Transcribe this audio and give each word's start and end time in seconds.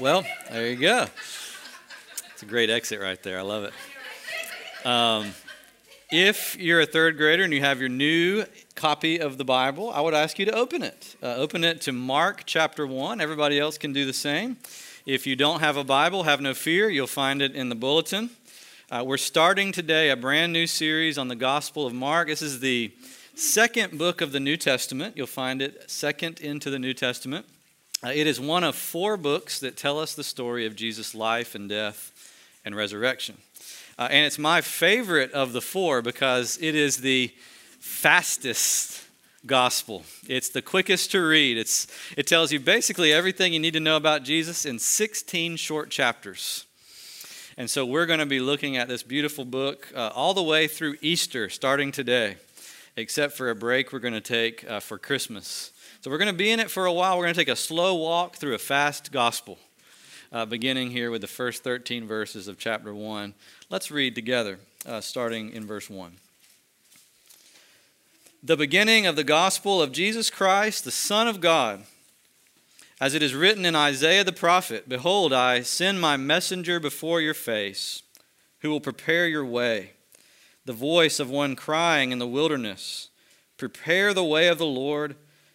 Well, 0.00 0.24
there 0.50 0.66
you 0.66 0.74
go. 0.74 1.06
It's 2.32 2.42
a 2.42 2.46
great 2.46 2.68
exit 2.68 3.00
right 3.00 3.22
there. 3.22 3.38
I 3.38 3.42
love 3.42 3.62
it. 3.62 3.72
Um, 4.84 5.32
if 6.10 6.58
you're 6.58 6.80
a 6.80 6.86
third 6.86 7.16
grader 7.16 7.44
and 7.44 7.52
you 7.52 7.60
have 7.60 7.78
your 7.78 7.88
new 7.88 8.44
copy 8.74 9.20
of 9.20 9.38
the 9.38 9.44
Bible, 9.44 9.90
I 9.90 10.00
would 10.00 10.12
ask 10.12 10.36
you 10.40 10.46
to 10.46 10.52
open 10.52 10.82
it. 10.82 11.14
Uh, 11.22 11.36
open 11.36 11.62
it 11.62 11.80
to 11.82 11.92
Mark 11.92 12.42
chapter 12.44 12.84
1. 12.88 13.20
Everybody 13.20 13.60
else 13.60 13.78
can 13.78 13.92
do 13.92 14.04
the 14.04 14.12
same. 14.12 14.56
If 15.06 15.28
you 15.28 15.36
don't 15.36 15.60
have 15.60 15.76
a 15.76 15.84
Bible, 15.84 16.24
have 16.24 16.40
no 16.40 16.54
fear. 16.54 16.90
You'll 16.90 17.06
find 17.06 17.40
it 17.40 17.54
in 17.54 17.68
the 17.68 17.76
bulletin. 17.76 18.30
Uh, 18.90 19.04
we're 19.06 19.16
starting 19.16 19.70
today 19.70 20.10
a 20.10 20.16
brand 20.16 20.52
new 20.52 20.66
series 20.66 21.18
on 21.18 21.28
the 21.28 21.36
Gospel 21.36 21.86
of 21.86 21.94
Mark. 21.94 22.26
This 22.26 22.42
is 22.42 22.58
the 22.58 22.92
second 23.36 23.96
book 23.96 24.20
of 24.20 24.32
the 24.32 24.40
New 24.40 24.56
Testament. 24.56 25.16
You'll 25.16 25.28
find 25.28 25.62
it 25.62 25.88
second 25.88 26.40
into 26.40 26.68
the 26.68 26.80
New 26.80 26.94
Testament. 26.94 27.46
Uh, 28.04 28.10
it 28.14 28.26
is 28.26 28.38
one 28.38 28.62
of 28.62 28.76
four 28.76 29.16
books 29.16 29.60
that 29.60 29.78
tell 29.78 29.98
us 29.98 30.14
the 30.14 30.22
story 30.22 30.66
of 30.66 30.76
Jesus' 30.76 31.14
life 31.14 31.54
and 31.54 31.70
death 31.70 32.12
and 32.62 32.76
resurrection. 32.76 33.38
Uh, 33.98 34.08
and 34.10 34.26
it's 34.26 34.38
my 34.38 34.60
favorite 34.60 35.32
of 35.32 35.54
the 35.54 35.62
four 35.62 36.02
because 36.02 36.58
it 36.60 36.74
is 36.74 36.98
the 36.98 37.32
fastest 37.78 39.02
gospel. 39.46 40.02
It's 40.28 40.50
the 40.50 40.60
quickest 40.60 41.12
to 41.12 41.20
read. 41.20 41.56
It's, 41.56 41.86
it 42.14 42.26
tells 42.26 42.52
you 42.52 42.60
basically 42.60 43.10
everything 43.10 43.54
you 43.54 43.58
need 43.58 43.72
to 43.72 43.80
know 43.80 43.96
about 43.96 44.22
Jesus 44.22 44.66
in 44.66 44.78
16 44.78 45.56
short 45.56 45.88
chapters. 45.88 46.66
And 47.56 47.70
so 47.70 47.86
we're 47.86 48.06
going 48.06 48.18
to 48.18 48.26
be 48.26 48.40
looking 48.40 48.76
at 48.76 48.86
this 48.86 49.02
beautiful 49.02 49.46
book 49.46 49.90
uh, 49.96 50.10
all 50.14 50.34
the 50.34 50.42
way 50.42 50.66
through 50.66 50.96
Easter, 51.00 51.48
starting 51.48 51.90
today, 51.90 52.36
except 52.96 53.34
for 53.34 53.48
a 53.48 53.54
break 53.54 53.94
we're 53.94 53.98
going 53.98 54.12
to 54.12 54.20
take 54.20 54.68
uh, 54.70 54.80
for 54.80 54.98
Christmas. 54.98 55.70
So 56.04 56.10
we're 56.10 56.18
going 56.18 56.28
to 56.28 56.34
be 56.34 56.50
in 56.50 56.60
it 56.60 56.70
for 56.70 56.84
a 56.84 56.92
while. 56.92 57.16
We're 57.16 57.24
going 57.24 57.34
to 57.34 57.40
take 57.40 57.48
a 57.48 57.56
slow 57.56 57.94
walk 57.94 58.36
through 58.36 58.54
a 58.54 58.58
fast 58.58 59.10
gospel, 59.10 59.58
uh, 60.30 60.44
beginning 60.44 60.90
here 60.90 61.10
with 61.10 61.22
the 61.22 61.26
first 61.26 61.64
13 61.64 62.06
verses 62.06 62.46
of 62.46 62.58
chapter 62.58 62.94
1. 62.94 63.32
Let's 63.70 63.90
read 63.90 64.14
together, 64.14 64.58
uh, 64.84 65.00
starting 65.00 65.50
in 65.52 65.66
verse 65.66 65.88
1. 65.88 66.12
The 68.42 68.54
beginning 68.58 69.06
of 69.06 69.16
the 69.16 69.24
gospel 69.24 69.80
of 69.80 69.92
Jesus 69.92 70.28
Christ, 70.28 70.84
the 70.84 70.90
Son 70.90 71.26
of 71.26 71.40
God. 71.40 71.84
As 73.00 73.14
it 73.14 73.22
is 73.22 73.34
written 73.34 73.64
in 73.64 73.74
Isaiah 73.74 74.24
the 74.24 74.30
prophet 74.30 74.86
Behold, 74.86 75.32
I 75.32 75.62
send 75.62 76.02
my 76.02 76.18
messenger 76.18 76.78
before 76.78 77.22
your 77.22 77.32
face, 77.32 78.02
who 78.60 78.68
will 78.68 78.78
prepare 78.82 79.26
your 79.26 79.46
way. 79.46 79.92
The 80.66 80.74
voice 80.74 81.18
of 81.18 81.30
one 81.30 81.56
crying 81.56 82.12
in 82.12 82.18
the 82.18 82.26
wilderness 82.26 83.08
Prepare 83.56 84.12
the 84.12 84.22
way 84.22 84.48
of 84.48 84.58
the 84.58 84.66
Lord 84.66 85.16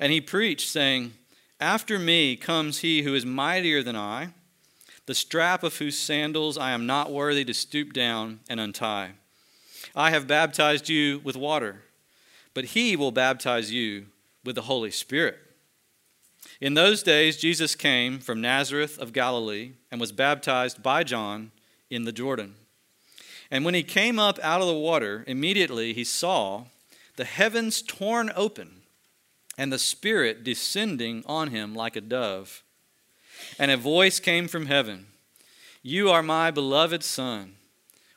And 0.00 0.12
he 0.12 0.20
preached, 0.20 0.68
saying, 0.68 1.14
After 1.60 1.98
me 1.98 2.36
comes 2.36 2.80
he 2.80 3.02
who 3.02 3.14
is 3.14 3.26
mightier 3.26 3.82
than 3.82 3.96
I, 3.96 4.30
the 5.06 5.14
strap 5.14 5.62
of 5.62 5.78
whose 5.78 5.98
sandals 5.98 6.58
I 6.58 6.72
am 6.72 6.86
not 6.86 7.10
worthy 7.10 7.44
to 7.46 7.54
stoop 7.54 7.92
down 7.92 8.40
and 8.48 8.60
untie. 8.60 9.12
I 9.96 10.10
have 10.10 10.26
baptized 10.26 10.88
you 10.88 11.20
with 11.24 11.36
water, 11.36 11.82
but 12.54 12.66
he 12.66 12.94
will 12.94 13.10
baptize 13.10 13.72
you 13.72 14.06
with 14.44 14.54
the 14.54 14.62
Holy 14.62 14.90
Spirit. 14.90 15.38
In 16.60 16.74
those 16.74 17.02
days, 17.02 17.36
Jesus 17.36 17.74
came 17.74 18.18
from 18.18 18.40
Nazareth 18.40 18.98
of 18.98 19.12
Galilee 19.12 19.72
and 19.90 20.00
was 20.00 20.12
baptized 20.12 20.82
by 20.82 21.04
John 21.04 21.52
in 21.90 22.04
the 22.04 22.12
Jordan. 22.12 22.54
And 23.50 23.64
when 23.64 23.74
he 23.74 23.82
came 23.82 24.18
up 24.18 24.38
out 24.40 24.60
of 24.60 24.66
the 24.66 24.74
water, 24.74 25.24
immediately 25.26 25.92
he 25.92 26.04
saw 26.04 26.64
the 27.16 27.24
heavens 27.24 27.80
torn 27.80 28.30
open 28.36 28.77
and 29.58 29.72
the 29.72 29.78
Spirit 29.78 30.44
descending 30.44 31.24
on 31.26 31.48
him 31.48 31.74
like 31.74 31.96
a 31.96 32.00
dove. 32.00 32.62
And 33.58 33.72
a 33.72 33.76
voice 33.76 34.20
came 34.20 34.46
from 34.46 34.66
heaven 34.66 35.08
You 35.82 36.08
are 36.10 36.22
my 36.22 36.52
beloved 36.52 37.02
Son. 37.02 37.56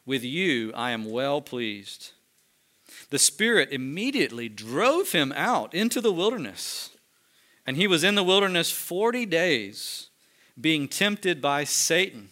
With 0.06 0.24
you 0.24 0.72
I 0.75 0.91
am 0.91 1.06
well 1.06 1.41
pleased. 1.41 2.12
The 3.09 3.19
Spirit 3.19 3.69
immediately 3.72 4.47
drove 4.47 5.12
him 5.12 5.34
out 5.35 5.74
into 5.74 6.00
the 6.00 6.13
wilderness. 6.13 6.91
And 7.66 7.75
he 7.75 7.88
was 7.88 8.03
in 8.03 8.16
the 8.16 8.24
wilderness 8.24 8.72
40 8.72 9.25
days, 9.25 10.09
being 10.59 10.88
tempted 10.88 11.41
by 11.41 11.63
Satan. 11.63 12.30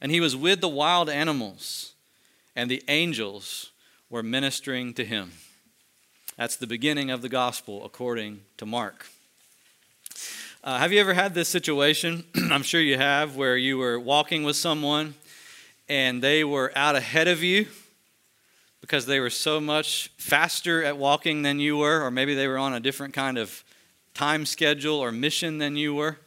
And 0.00 0.12
he 0.12 0.20
was 0.20 0.36
with 0.36 0.60
the 0.60 0.68
wild 0.68 1.10
animals, 1.10 1.94
and 2.56 2.70
the 2.70 2.82
angels 2.88 3.72
were 4.08 4.22
ministering 4.22 4.94
to 4.94 5.04
him. 5.04 5.32
That's 6.38 6.54
the 6.54 6.68
beginning 6.68 7.10
of 7.10 7.20
the 7.20 7.28
gospel 7.28 7.84
according 7.84 8.42
to 8.58 8.64
Mark. 8.64 9.08
Uh, 10.62 10.78
have 10.78 10.92
you 10.92 11.00
ever 11.00 11.12
had 11.12 11.34
this 11.34 11.48
situation? 11.48 12.22
I'm 12.52 12.62
sure 12.62 12.80
you 12.80 12.96
have, 12.96 13.34
where 13.34 13.56
you 13.56 13.76
were 13.76 13.98
walking 13.98 14.44
with 14.44 14.54
someone 14.54 15.14
and 15.88 16.22
they 16.22 16.44
were 16.44 16.70
out 16.76 16.94
ahead 16.94 17.26
of 17.26 17.42
you 17.42 17.66
because 18.80 19.04
they 19.04 19.18
were 19.18 19.30
so 19.30 19.60
much 19.60 20.12
faster 20.16 20.84
at 20.84 20.96
walking 20.96 21.42
than 21.42 21.58
you 21.58 21.76
were, 21.76 22.04
or 22.04 22.10
maybe 22.12 22.36
they 22.36 22.46
were 22.46 22.58
on 22.58 22.72
a 22.72 22.78
different 22.78 23.14
kind 23.14 23.36
of 23.36 23.64
time 24.14 24.46
schedule 24.46 25.00
or 25.00 25.10
mission 25.10 25.58
than 25.58 25.74
you 25.74 25.92
were. 25.92 26.18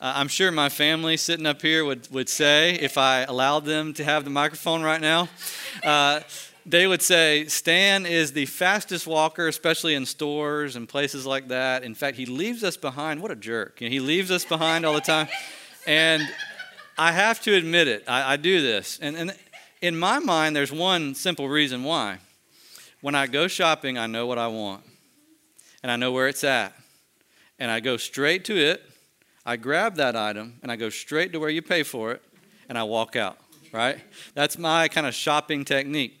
Uh, 0.00 0.12
I'm 0.14 0.28
sure 0.28 0.52
my 0.52 0.68
family 0.68 1.16
sitting 1.16 1.46
up 1.46 1.62
here 1.62 1.84
would, 1.84 2.08
would 2.12 2.28
say, 2.28 2.74
if 2.74 2.96
I 2.96 3.22
allowed 3.22 3.64
them 3.64 3.92
to 3.94 4.04
have 4.04 4.22
the 4.22 4.30
microphone 4.30 4.84
right 4.84 5.00
now, 5.00 5.28
uh, 5.82 6.20
they 6.68 6.86
would 6.86 7.00
say 7.00 7.46
Stan 7.46 8.04
is 8.04 8.32
the 8.32 8.44
fastest 8.44 9.06
walker, 9.06 9.48
especially 9.48 9.94
in 9.94 10.04
stores 10.04 10.76
and 10.76 10.86
places 10.86 11.24
like 11.24 11.48
that. 11.48 11.82
In 11.82 11.94
fact, 11.94 12.18
he 12.18 12.26
leaves 12.26 12.62
us 12.62 12.76
behind. 12.76 13.22
What 13.22 13.30
a 13.30 13.36
jerk. 13.36 13.78
He 13.78 14.00
leaves 14.00 14.30
us 14.30 14.44
behind 14.44 14.84
all 14.84 14.92
the 14.92 15.00
time. 15.00 15.28
And 15.86 16.22
I 16.98 17.12
have 17.12 17.40
to 17.42 17.54
admit 17.54 17.88
it, 17.88 18.04
I, 18.06 18.34
I 18.34 18.36
do 18.36 18.60
this. 18.60 18.98
And, 19.00 19.16
and 19.16 19.34
in 19.80 19.98
my 19.98 20.18
mind, 20.18 20.54
there's 20.54 20.72
one 20.72 21.14
simple 21.14 21.48
reason 21.48 21.84
why. 21.84 22.18
When 23.00 23.14
I 23.14 23.28
go 23.28 23.48
shopping, 23.48 23.96
I 23.96 24.06
know 24.06 24.26
what 24.26 24.38
I 24.38 24.48
want, 24.48 24.82
and 25.82 25.90
I 25.90 25.96
know 25.96 26.10
where 26.12 26.28
it's 26.28 26.42
at. 26.42 26.74
And 27.60 27.70
I 27.70 27.80
go 27.80 27.96
straight 27.96 28.44
to 28.46 28.56
it, 28.56 28.82
I 29.46 29.56
grab 29.56 29.94
that 29.96 30.16
item, 30.16 30.58
and 30.62 30.70
I 30.70 30.76
go 30.76 30.90
straight 30.90 31.32
to 31.32 31.38
where 31.38 31.48
you 31.48 31.62
pay 31.62 31.84
for 31.84 32.12
it, 32.12 32.22
and 32.68 32.76
I 32.76 32.82
walk 32.82 33.14
out, 33.14 33.38
right? 33.72 33.98
That's 34.34 34.58
my 34.58 34.88
kind 34.88 35.06
of 35.06 35.14
shopping 35.14 35.64
technique. 35.64 36.20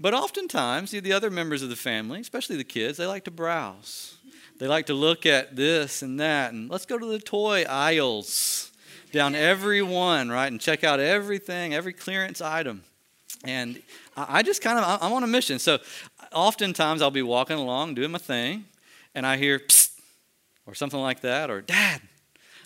But 0.00 0.14
oftentimes, 0.14 0.92
the 0.92 1.12
other 1.12 1.30
members 1.30 1.62
of 1.62 1.68
the 1.68 1.76
family, 1.76 2.20
especially 2.20 2.56
the 2.56 2.64
kids, 2.64 2.96
they 2.96 3.06
like 3.06 3.24
to 3.24 3.30
browse. 3.30 4.16
They 4.58 4.66
like 4.66 4.86
to 4.86 4.94
look 4.94 5.26
at 5.26 5.56
this 5.56 6.00
and 6.00 6.18
that, 6.20 6.52
and 6.52 6.70
let's 6.70 6.86
go 6.86 6.98
to 6.98 7.04
the 7.04 7.18
toy 7.18 7.64
aisles 7.68 8.72
down 9.12 9.34
every 9.34 9.82
one, 9.82 10.30
right, 10.30 10.50
and 10.50 10.60
check 10.60 10.84
out 10.84 11.00
everything, 11.00 11.74
every 11.74 11.92
clearance 11.92 12.40
item. 12.40 12.82
And 13.44 13.82
I 14.16 14.42
just 14.42 14.62
kind 14.62 14.78
of, 14.78 15.02
I'm 15.02 15.12
on 15.12 15.22
a 15.22 15.26
mission. 15.26 15.58
So 15.58 15.78
oftentimes 16.32 17.02
I'll 17.02 17.10
be 17.10 17.22
walking 17.22 17.58
along 17.58 17.94
doing 17.94 18.10
my 18.10 18.18
thing, 18.18 18.64
and 19.14 19.26
I 19.26 19.36
hear, 19.36 19.58
psst, 19.58 19.98
or 20.66 20.74
something 20.74 21.00
like 21.00 21.20
that, 21.20 21.50
or 21.50 21.60
dad. 21.60 22.00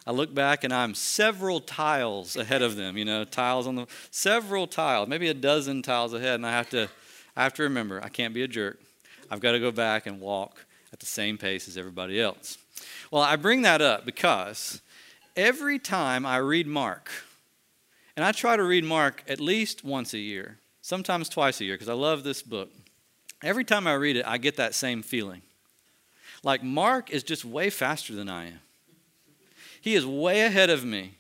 I 0.07 0.13
look 0.13 0.35
back 0.35 0.65
and 0.65 0.73
I'm 0.73 0.95
several 0.95 1.61
tiles 1.61 2.37
ahead 2.37 2.61
of 2.63 2.77
them, 2.77 2.99
you 2.99 3.05
know, 3.05 3.25
tiles 3.25 3.67
on 3.67 3.75
the, 3.75 3.87
several 4.11 4.67
tiles, 4.67 5.09
maybe 5.09 5.29
a 5.29 5.35
dozen 5.35 5.83
tiles 5.83 6.13
ahead, 6.13 6.35
and 6.35 6.47
I 6.47 6.53
have 6.53 6.69
to 6.71 6.89
I 7.37 7.43
have 7.43 7.55
to 7.55 7.63
remember 7.65 8.03
I 8.03 8.09
can't 8.09 8.35
be 8.35 8.43
a 8.43 8.49
jerk. 8.49 8.79
I've 9.31 9.41
got 9.41 9.53
to 9.53 9.61
go 9.61 9.71
back 9.73 10.07
and 10.07 10.21
walk 10.21 10.65
at 10.93 11.01
the 11.01 11.07
same 11.07 11.39
pace 11.39 11.67
as 11.69 11.77
everybody 11.77 12.21
else. 12.21 12.59
Well, 13.11 13.23
I 13.23 13.37
bring 13.37 13.63
that 13.63 13.81
up 13.81 14.05
because 14.05 14.81
every 15.37 15.79
time 15.79 16.25
I 16.25 16.37
read 16.37 16.67
Mark, 16.67 17.11
and 18.17 18.25
I 18.25 18.33
try 18.33 18.57
to 18.57 18.63
read 18.63 18.85
Mark 18.85 19.25
at 19.27 19.41
least 19.41 19.85
once 19.85 20.15
a 20.15 20.19
year, 20.19 20.59
sometimes 20.83 21.29
twice 21.29 21.61
a 21.61 21.65
year, 21.65 21.75
because 21.75 21.89
I 21.89 21.95
love 21.95 22.23
this 22.23 22.43
book. 22.43 22.71
Every 23.43 23.65
time 23.65 23.87
I 23.87 23.95
read 23.95 24.17
it, 24.17 24.25
I 24.27 24.39
get 24.39 24.57
that 24.57 24.75
same 24.75 25.03
feeling. 25.03 25.43
Like 26.43 26.63
Mark 26.63 27.11
is 27.11 27.23
just 27.23 27.45
way 27.45 27.71
faster 27.71 28.15
than 28.15 28.29
I 28.29 28.47
am. 28.47 28.61
He 29.81 29.95
is 29.95 30.07
way 30.07 30.43
ahead 30.43 30.71
of 30.71 30.85
me. 30.85 31.15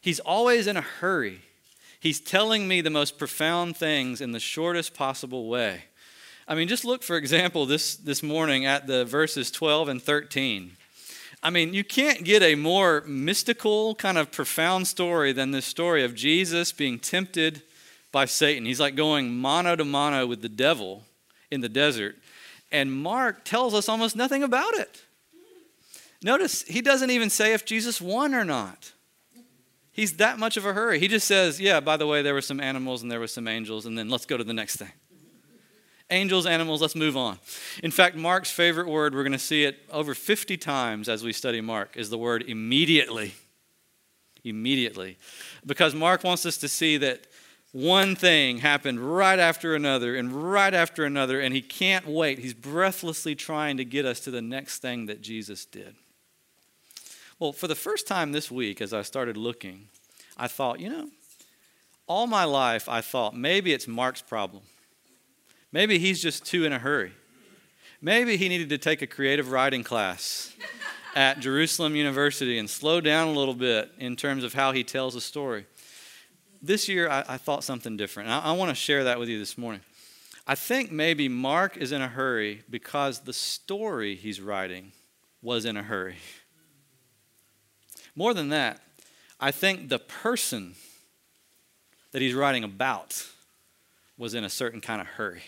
He's 0.00 0.20
always 0.20 0.66
in 0.66 0.76
a 0.76 0.82
hurry. 0.82 1.42
He's 2.00 2.20
telling 2.20 2.66
me 2.66 2.80
the 2.80 2.90
most 2.90 3.18
profound 3.18 3.76
things 3.76 4.22
in 4.22 4.32
the 4.32 4.40
shortest 4.40 4.94
possible 4.94 5.48
way. 5.48 5.84
I 6.48 6.54
mean, 6.54 6.66
just 6.66 6.84
look, 6.84 7.02
for 7.02 7.16
example, 7.16 7.66
this, 7.66 7.94
this 7.94 8.22
morning 8.22 8.64
at 8.64 8.86
the 8.86 9.04
verses 9.04 9.50
12 9.50 9.88
and 9.88 10.02
13. 10.02 10.72
I 11.42 11.50
mean, 11.50 11.74
you 11.74 11.84
can't 11.84 12.24
get 12.24 12.42
a 12.42 12.54
more 12.54 13.02
mystical, 13.06 13.94
kind 13.94 14.18
of 14.18 14.32
profound 14.32 14.88
story 14.88 15.32
than 15.32 15.50
this 15.50 15.66
story 15.66 16.02
of 16.02 16.14
Jesus 16.14 16.72
being 16.72 16.98
tempted 16.98 17.62
by 18.12 18.24
Satan. 18.24 18.64
He's 18.64 18.80
like 18.80 18.96
going 18.96 19.36
mano 19.36 19.76
to 19.76 19.84
mano 19.84 20.26
with 20.26 20.42
the 20.42 20.48
devil 20.48 21.04
in 21.50 21.60
the 21.60 21.68
desert. 21.68 22.16
And 22.72 22.92
Mark 22.92 23.44
tells 23.44 23.74
us 23.74 23.88
almost 23.88 24.16
nothing 24.16 24.42
about 24.42 24.74
it. 24.74 25.04
Notice 26.22 26.62
he 26.62 26.80
doesn't 26.80 27.10
even 27.10 27.30
say 27.30 27.52
if 27.52 27.64
Jesus 27.64 28.00
won 28.00 28.34
or 28.34 28.44
not. 28.44 28.92
He's 30.00 30.14
that 30.14 30.38
much 30.38 30.56
of 30.56 30.64
a 30.64 30.72
hurry. 30.72 30.98
He 30.98 31.08
just 31.08 31.26
says, 31.26 31.60
Yeah, 31.60 31.78
by 31.78 31.98
the 31.98 32.06
way, 32.06 32.22
there 32.22 32.32
were 32.32 32.40
some 32.40 32.58
animals 32.58 33.02
and 33.02 33.12
there 33.12 33.20
were 33.20 33.26
some 33.26 33.46
angels, 33.46 33.84
and 33.84 33.98
then 33.98 34.08
let's 34.08 34.24
go 34.24 34.38
to 34.38 34.42
the 34.42 34.54
next 34.54 34.76
thing. 34.76 34.92
Angels, 36.08 36.46
animals, 36.46 36.80
let's 36.80 36.96
move 36.96 37.18
on. 37.18 37.38
In 37.82 37.90
fact, 37.90 38.16
Mark's 38.16 38.50
favorite 38.50 38.88
word, 38.88 39.14
we're 39.14 39.24
going 39.24 39.32
to 39.32 39.38
see 39.38 39.64
it 39.64 39.80
over 39.92 40.14
50 40.14 40.56
times 40.56 41.10
as 41.10 41.22
we 41.22 41.34
study 41.34 41.60
Mark, 41.60 41.98
is 41.98 42.08
the 42.08 42.16
word 42.16 42.44
immediately. 42.48 43.34
Immediately. 44.42 45.18
Because 45.66 45.94
Mark 45.94 46.24
wants 46.24 46.46
us 46.46 46.56
to 46.56 46.68
see 46.68 46.96
that 46.96 47.26
one 47.72 48.16
thing 48.16 48.56
happened 48.56 49.00
right 49.00 49.38
after 49.38 49.74
another 49.74 50.16
and 50.16 50.32
right 50.32 50.72
after 50.72 51.04
another, 51.04 51.42
and 51.42 51.54
he 51.54 51.60
can't 51.60 52.06
wait. 52.06 52.38
He's 52.38 52.54
breathlessly 52.54 53.34
trying 53.34 53.76
to 53.76 53.84
get 53.84 54.06
us 54.06 54.20
to 54.20 54.30
the 54.30 54.40
next 54.40 54.78
thing 54.78 55.04
that 55.06 55.20
Jesus 55.20 55.66
did. 55.66 55.94
Well, 57.40 57.52
for 57.52 57.66
the 57.66 57.74
first 57.74 58.06
time 58.06 58.30
this 58.30 58.50
week, 58.50 58.80
as 58.80 58.92
I 58.92 59.02
started 59.02 59.36
looking, 59.36 59.88
I 60.36 60.46
thought, 60.46 60.78
you 60.78 60.88
know, 60.88 61.08
all 62.06 62.28
my 62.28 62.44
life 62.44 62.88
I 62.88 63.00
thought 63.00 63.34
maybe 63.34 63.72
it's 63.72 63.88
Mark's 63.88 64.22
problem. 64.22 64.62
Maybe 65.72 65.98
he's 65.98 66.22
just 66.22 66.44
too 66.46 66.64
in 66.64 66.72
a 66.72 66.78
hurry. 66.78 67.12
Maybe 68.00 68.36
he 68.36 68.48
needed 68.48 68.68
to 68.68 68.78
take 68.78 69.02
a 69.02 69.06
creative 69.06 69.50
writing 69.50 69.82
class 69.82 70.54
at 71.16 71.40
Jerusalem 71.40 71.96
University 71.96 72.58
and 72.58 72.70
slow 72.70 73.00
down 73.00 73.26
a 73.26 73.32
little 73.32 73.54
bit 73.54 73.90
in 73.98 74.14
terms 74.14 74.44
of 74.44 74.54
how 74.54 74.70
he 74.70 74.84
tells 74.84 75.16
a 75.16 75.20
story 75.20 75.66
this 76.62 76.88
year 76.88 77.08
I, 77.08 77.24
I 77.28 77.36
thought 77.36 77.64
something 77.64 77.96
different. 77.96 78.28
I, 78.28 78.40
I 78.40 78.52
want 78.52 78.70
to 78.70 78.74
share 78.74 79.04
that 79.04 79.18
with 79.18 79.28
you 79.28 79.38
this 79.38 79.56
morning. 79.56 79.80
I 80.46 80.54
think 80.54 80.90
maybe 80.90 81.28
Mark 81.28 81.76
is 81.76 81.92
in 81.92 82.02
a 82.02 82.08
hurry 82.08 82.62
because 82.68 83.20
the 83.20 83.32
story 83.32 84.16
he's 84.16 84.40
writing 84.40 84.92
was 85.42 85.64
in 85.64 85.76
a 85.76 85.82
hurry. 85.82 86.16
More 88.14 88.34
than 88.34 88.48
that, 88.50 88.80
I 89.38 89.50
think 89.50 89.88
the 89.88 89.98
person 89.98 90.74
that 92.12 92.20
he's 92.20 92.34
writing 92.34 92.64
about 92.64 93.26
was 94.18 94.34
in 94.34 94.44
a 94.44 94.50
certain 94.50 94.80
kind 94.80 95.00
of 95.00 95.06
hurry. 95.06 95.42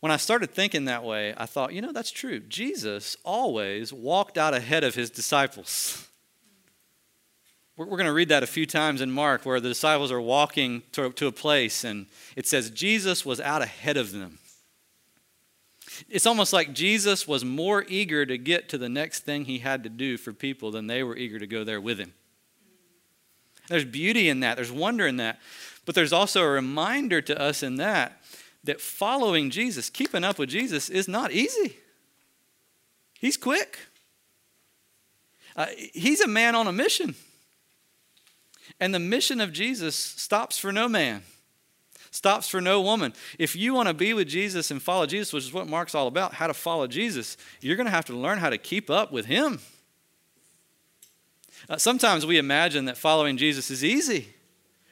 When 0.00 0.12
I 0.12 0.18
started 0.18 0.50
thinking 0.50 0.84
that 0.84 1.02
way, 1.02 1.32
I 1.34 1.46
thought, 1.46 1.72
you 1.72 1.80
know, 1.80 1.92
that's 1.92 2.10
true. 2.10 2.40
Jesus 2.40 3.16
always 3.24 3.90
walked 3.90 4.36
out 4.36 4.52
ahead 4.52 4.84
of 4.84 4.94
his 4.94 5.08
disciples. 5.08 6.06
We're, 7.76 7.86
going 7.86 8.04
to 8.04 8.12
read 8.12 8.28
that 8.28 8.42
a 8.42 8.46
few 8.46 8.66
times 8.66 9.00
in 9.00 9.10
Mark 9.10 9.46
where 9.46 9.58
the 9.58 9.70
disciples 9.70 10.12
are 10.12 10.20
walking 10.20 10.82
to, 10.92 11.06
a 11.26 11.32
place 11.32 11.82
and 11.82 12.06
it 12.36 12.46
says 12.46 12.70
Jesus 12.70 13.24
was 13.24 13.40
out 13.40 13.62
ahead 13.62 13.96
of 13.96 14.12
them. 14.12 14.38
It's 16.08 16.26
almost 16.26 16.52
like 16.52 16.72
Jesus 16.72 17.28
was 17.28 17.44
more 17.44 17.84
eager 17.88 18.26
to 18.26 18.38
get 18.38 18.68
to 18.70 18.78
the 18.78 18.88
next 18.88 19.20
thing 19.20 19.44
he 19.44 19.58
had 19.58 19.82
to 19.84 19.88
do 19.88 20.16
for 20.16 20.32
people 20.32 20.70
than 20.70 20.86
they 20.86 21.02
were 21.02 21.16
eager 21.16 21.38
to 21.38 21.46
go 21.46 21.64
there 21.64 21.80
with 21.80 21.98
him. 21.98 22.12
There's 23.68 23.84
beauty 23.84 24.28
in 24.28 24.40
that, 24.40 24.56
there's 24.56 24.72
wonder 24.72 25.06
in 25.06 25.16
that. 25.16 25.40
But 25.86 25.94
there's 25.94 26.12
also 26.12 26.42
a 26.42 26.48
reminder 26.48 27.20
to 27.22 27.40
us 27.40 27.62
in 27.62 27.76
that 27.76 28.20
that 28.64 28.80
following 28.80 29.50
Jesus, 29.50 29.90
keeping 29.90 30.24
up 30.24 30.38
with 30.38 30.48
Jesus, 30.48 30.88
is 30.88 31.06
not 31.06 31.32
easy. 31.32 31.76
He's 33.20 33.36
quick, 33.36 33.78
uh, 35.54 35.66
he's 35.76 36.20
a 36.20 36.28
man 36.28 36.54
on 36.54 36.66
a 36.66 36.72
mission. 36.72 37.14
And 38.80 38.92
the 38.94 38.98
mission 38.98 39.40
of 39.40 39.52
Jesus 39.52 39.94
stops 39.94 40.58
for 40.58 40.72
no 40.72 40.88
man, 40.88 41.22
stops 42.14 42.48
for 42.48 42.60
no 42.60 42.80
woman. 42.80 43.12
If 43.38 43.56
you 43.56 43.74
want 43.74 43.88
to 43.88 43.94
be 43.94 44.14
with 44.14 44.28
Jesus 44.28 44.70
and 44.70 44.80
follow 44.80 45.04
Jesus, 45.04 45.32
which 45.32 45.44
is 45.44 45.52
what 45.52 45.66
Mark's 45.66 45.94
all 45.94 46.06
about, 46.06 46.34
how 46.34 46.46
to 46.46 46.54
follow 46.54 46.86
Jesus, 46.86 47.36
you're 47.60 47.76
going 47.76 47.86
to 47.86 47.90
have 47.90 48.04
to 48.04 48.14
learn 48.14 48.38
how 48.38 48.50
to 48.50 48.58
keep 48.58 48.88
up 48.88 49.10
with 49.10 49.26
him. 49.26 49.58
Uh, 51.68 51.76
sometimes 51.76 52.24
we 52.24 52.38
imagine 52.38 52.84
that 52.84 52.96
following 52.96 53.36
Jesus 53.36 53.70
is 53.70 53.82
easy. 53.82 54.28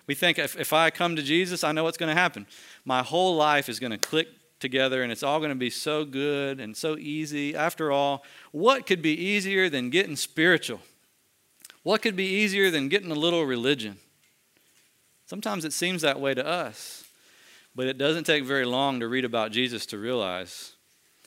We 0.06 0.16
think 0.16 0.38
if, 0.38 0.58
if 0.58 0.72
I 0.72 0.90
come 0.90 1.14
to 1.14 1.22
Jesus, 1.22 1.62
I 1.62 1.70
know 1.70 1.84
what's 1.84 1.96
going 1.96 2.14
to 2.14 2.20
happen. 2.20 2.46
My 2.84 3.02
whole 3.02 3.36
life 3.36 3.68
is 3.68 3.78
going 3.78 3.92
to 3.92 3.98
click 3.98 4.28
together 4.58 5.02
and 5.02 5.12
it's 5.12 5.22
all 5.22 5.38
going 5.38 5.50
to 5.50 5.54
be 5.54 5.70
so 5.70 6.04
good 6.04 6.58
and 6.58 6.76
so 6.76 6.96
easy. 6.96 7.54
After 7.54 7.92
all, 7.92 8.24
what 8.50 8.84
could 8.84 9.00
be 9.00 9.14
easier 9.14 9.68
than 9.68 9.90
getting 9.90 10.16
spiritual? 10.16 10.80
What 11.84 12.02
could 12.02 12.16
be 12.16 12.26
easier 12.26 12.70
than 12.70 12.88
getting 12.88 13.12
a 13.12 13.14
little 13.14 13.44
religion? 13.44 13.98
Sometimes 15.26 15.64
it 15.64 15.72
seems 15.72 16.02
that 16.02 16.20
way 16.20 16.34
to 16.34 16.46
us, 16.46 17.01
but 17.74 17.86
it 17.86 17.98
doesn't 17.98 18.24
take 18.24 18.44
very 18.44 18.64
long 18.64 19.00
to 19.00 19.08
read 19.08 19.24
about 19.24 19.52
Jesus 19.52 19.86
to 19.86 19.98
realize 19.98 20.72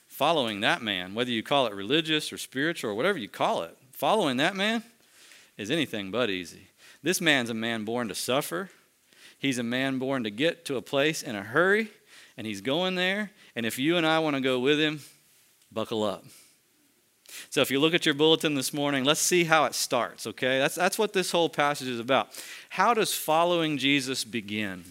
following 0.07 0.62
that 0.62 0.81
man, 0.81 1.13
whether 1.13 1.31
you 1.31 1.44
call 1.44 1.68
it 1.68 1.74
religious 1.74 2.31
or 2.31 2.38
spiritual 2.38 2.92
or 2.92 2.95
whatever 2.95 3.18
you 3.18 3.27
call 3.27 3.63
it, 3.63 3.77
following 3.92 4.38
that 4.38 4.56
man 4.56 4.83
is 5.57 5.69
anything 5.69 6.12
but 6.12 6.30
easy. 6.30 6.68
This 7.03 7.19
man's 7.19 7.50
a 7.50 7.53
man 7.53 7.83
born 7.83 8.07
to 8.07 8.15
suffer. 8.15 8.69
He's 9.38 9.57
a 9.57 9.63
man 9.63 10.00
born 10.00 10.24
to 10.24 10.31
get 10.31 10.65
to 10.65 10.77
a 10.77 10.81
place 10.81 11.21
in 11.21 11.36
a 11.36 11.44
hurry, 11.44 11.89
and 12.38 12.47
he's 12.47 12.62
going 12.62 12.95
there. 12.95 13.31
And 13.56 13.65
if 13.65 13.77
you 13.77 13.97
and 13.97 14.06
I 14.06 14.19
want 14.19 14.36
to 14.36 14.42
go 14.42 14.59
with 14.59 14.80
him, 14.80 15.01
buckle 15.71 16.03
up. 16.03 16.24
So 17.50 17.62
if 17.62 17.69
you 17.69 17.80
look 17.80 17.94
at 17.94 18.06
your 18.06 18.15
bulletin 18.15 18.56
this 18.56 18.74
morning, 18.74 19.03
let's 19.03 19.19
see 19.19 19.44
how 19.44 19.65
it 19.65 19.75
starts, 19.75 20.25
okay? 20.27 20.59
That's, 20.59 20.75
that's 20.75 20.97
what 20.97 21.13
this 21.13 21.31
whole 21.31 21.50
passage 21.50 21.88
is 21.88 22.00
about. 22.00 22.30
How 22.69 22.94
does 22.94 23.13
following 23.13 23.77
Jesus 23.77 24.24
begin? 24.24 24.86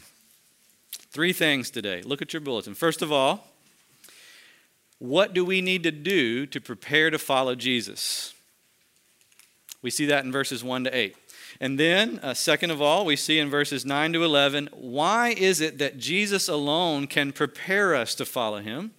Three 1.14 1.32
things 1.32 1.70
today. 1.70 2.02
Look 2.02 2.22
at 2.22 2.32
your 2.32 2.40
bulletin. 2.40 2.74
First 2.74 3.00
of 3.00 3.12
all, 3.12 3.46
what 4.98 5.32
do 5.32 5.44
we 5.44 5.60
need 5.60 5.84
to 5.84 5.92
do 5.92 6.44
to 6.46 6.60
prepare 6.60 7.08
to 7.08 7.20
follow 7.20 7.54
Jesus? 7.54 8.34
We 9.80 9.90
see 9.90 10.06
that 10.06 10.24
in 10.24 10.32
verses 10.32 10.64
1 10.64 10.82
to 10.82 10.96
8. 10.96 11.14
And 11.60 11.78
then, 11.78 12.18
uh, 12.20 12.34
second 12.34 12.72
of 12.72 12.82
all, 12.82 13.06
we 13.06 13.14
see 13.14 13.38
in 13.38 13.48
verses 13.48 13.86
9 13.86 14.14
to 14.14 14.24
11, 14.24 14.70
why 14.72 15.28
is 15.28 15.60
it 15.60 15.78
that 15.78 15.98
Jesus 15.98 16.48
alone 16.48 17.06
can 17.06 17.30
prepare 17.30 17.94
us 17.94 18.16
to 18.16 18.24
follow 18.24 18.58
him? 18.58 18.90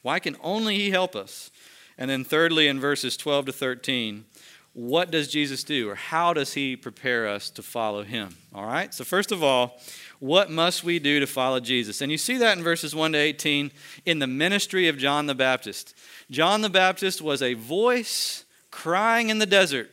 Why 0.00 0.18
can 0.18 0.38
only 0.40 0.76
he 0.76 0.92
help 0.92 1.14
us? 1.14 1.50
And 1.98 2.08
then, 2.10 2.24
thirdly, 2.24 2.68
in 2.68 2.80
verses 2.80 3.18
12 3.18 3.46
to 3.46 3.52
13, 3.52 4.24
what 4.72 5.10
does 5.10 5.28
Jesus 5.28 5.62
do 5.64 5.90
or 5.90 5.94
how 5.94 6.32
does 6.32 6.54
he 6.54 6.76
prepare 6.76 7.28
us 7.28 7.50
to 7.50 7.62
follow 7.62 8.02
him? 8.02 8.36
All 8.54 8.64
right, 8.64 8.94
so 8.94 9.04
first 9.04 9.30
of 9.30 9.42
all, 9.42 9.78
what 10.22 10.48
must 10.48 10.84
we 10.84 11.00
do 11.00 11.18
to 11.18 11.26
follow 11.26 11.58
Jesus? 11.58 12.00
And 12.00 12.12
you 12.12 12.16
see 12.16 12.38
that 12.38 12.56
in 12.56 12.62
verses 12.62 12.94
1 12.94 13.10
to 13.10 13.18
18 13.18 13.72
in 14.06 14.20
the 14.20 14.28
ministry 14.28 14.86
of 14.86 14.96
John 14.96 15.26
the 15.26 15.34
Baptist. 15.34 15.96
John 16.30 16.60
the 16.60 16.70
Baptist 16.70 17.20
was 17.20 17.42
a 17.42 17.54
voice 17.54 18.44
crying 18.70 19.30
in 19.30 19.40
the 19.40 19.46
desert 19.46 19.90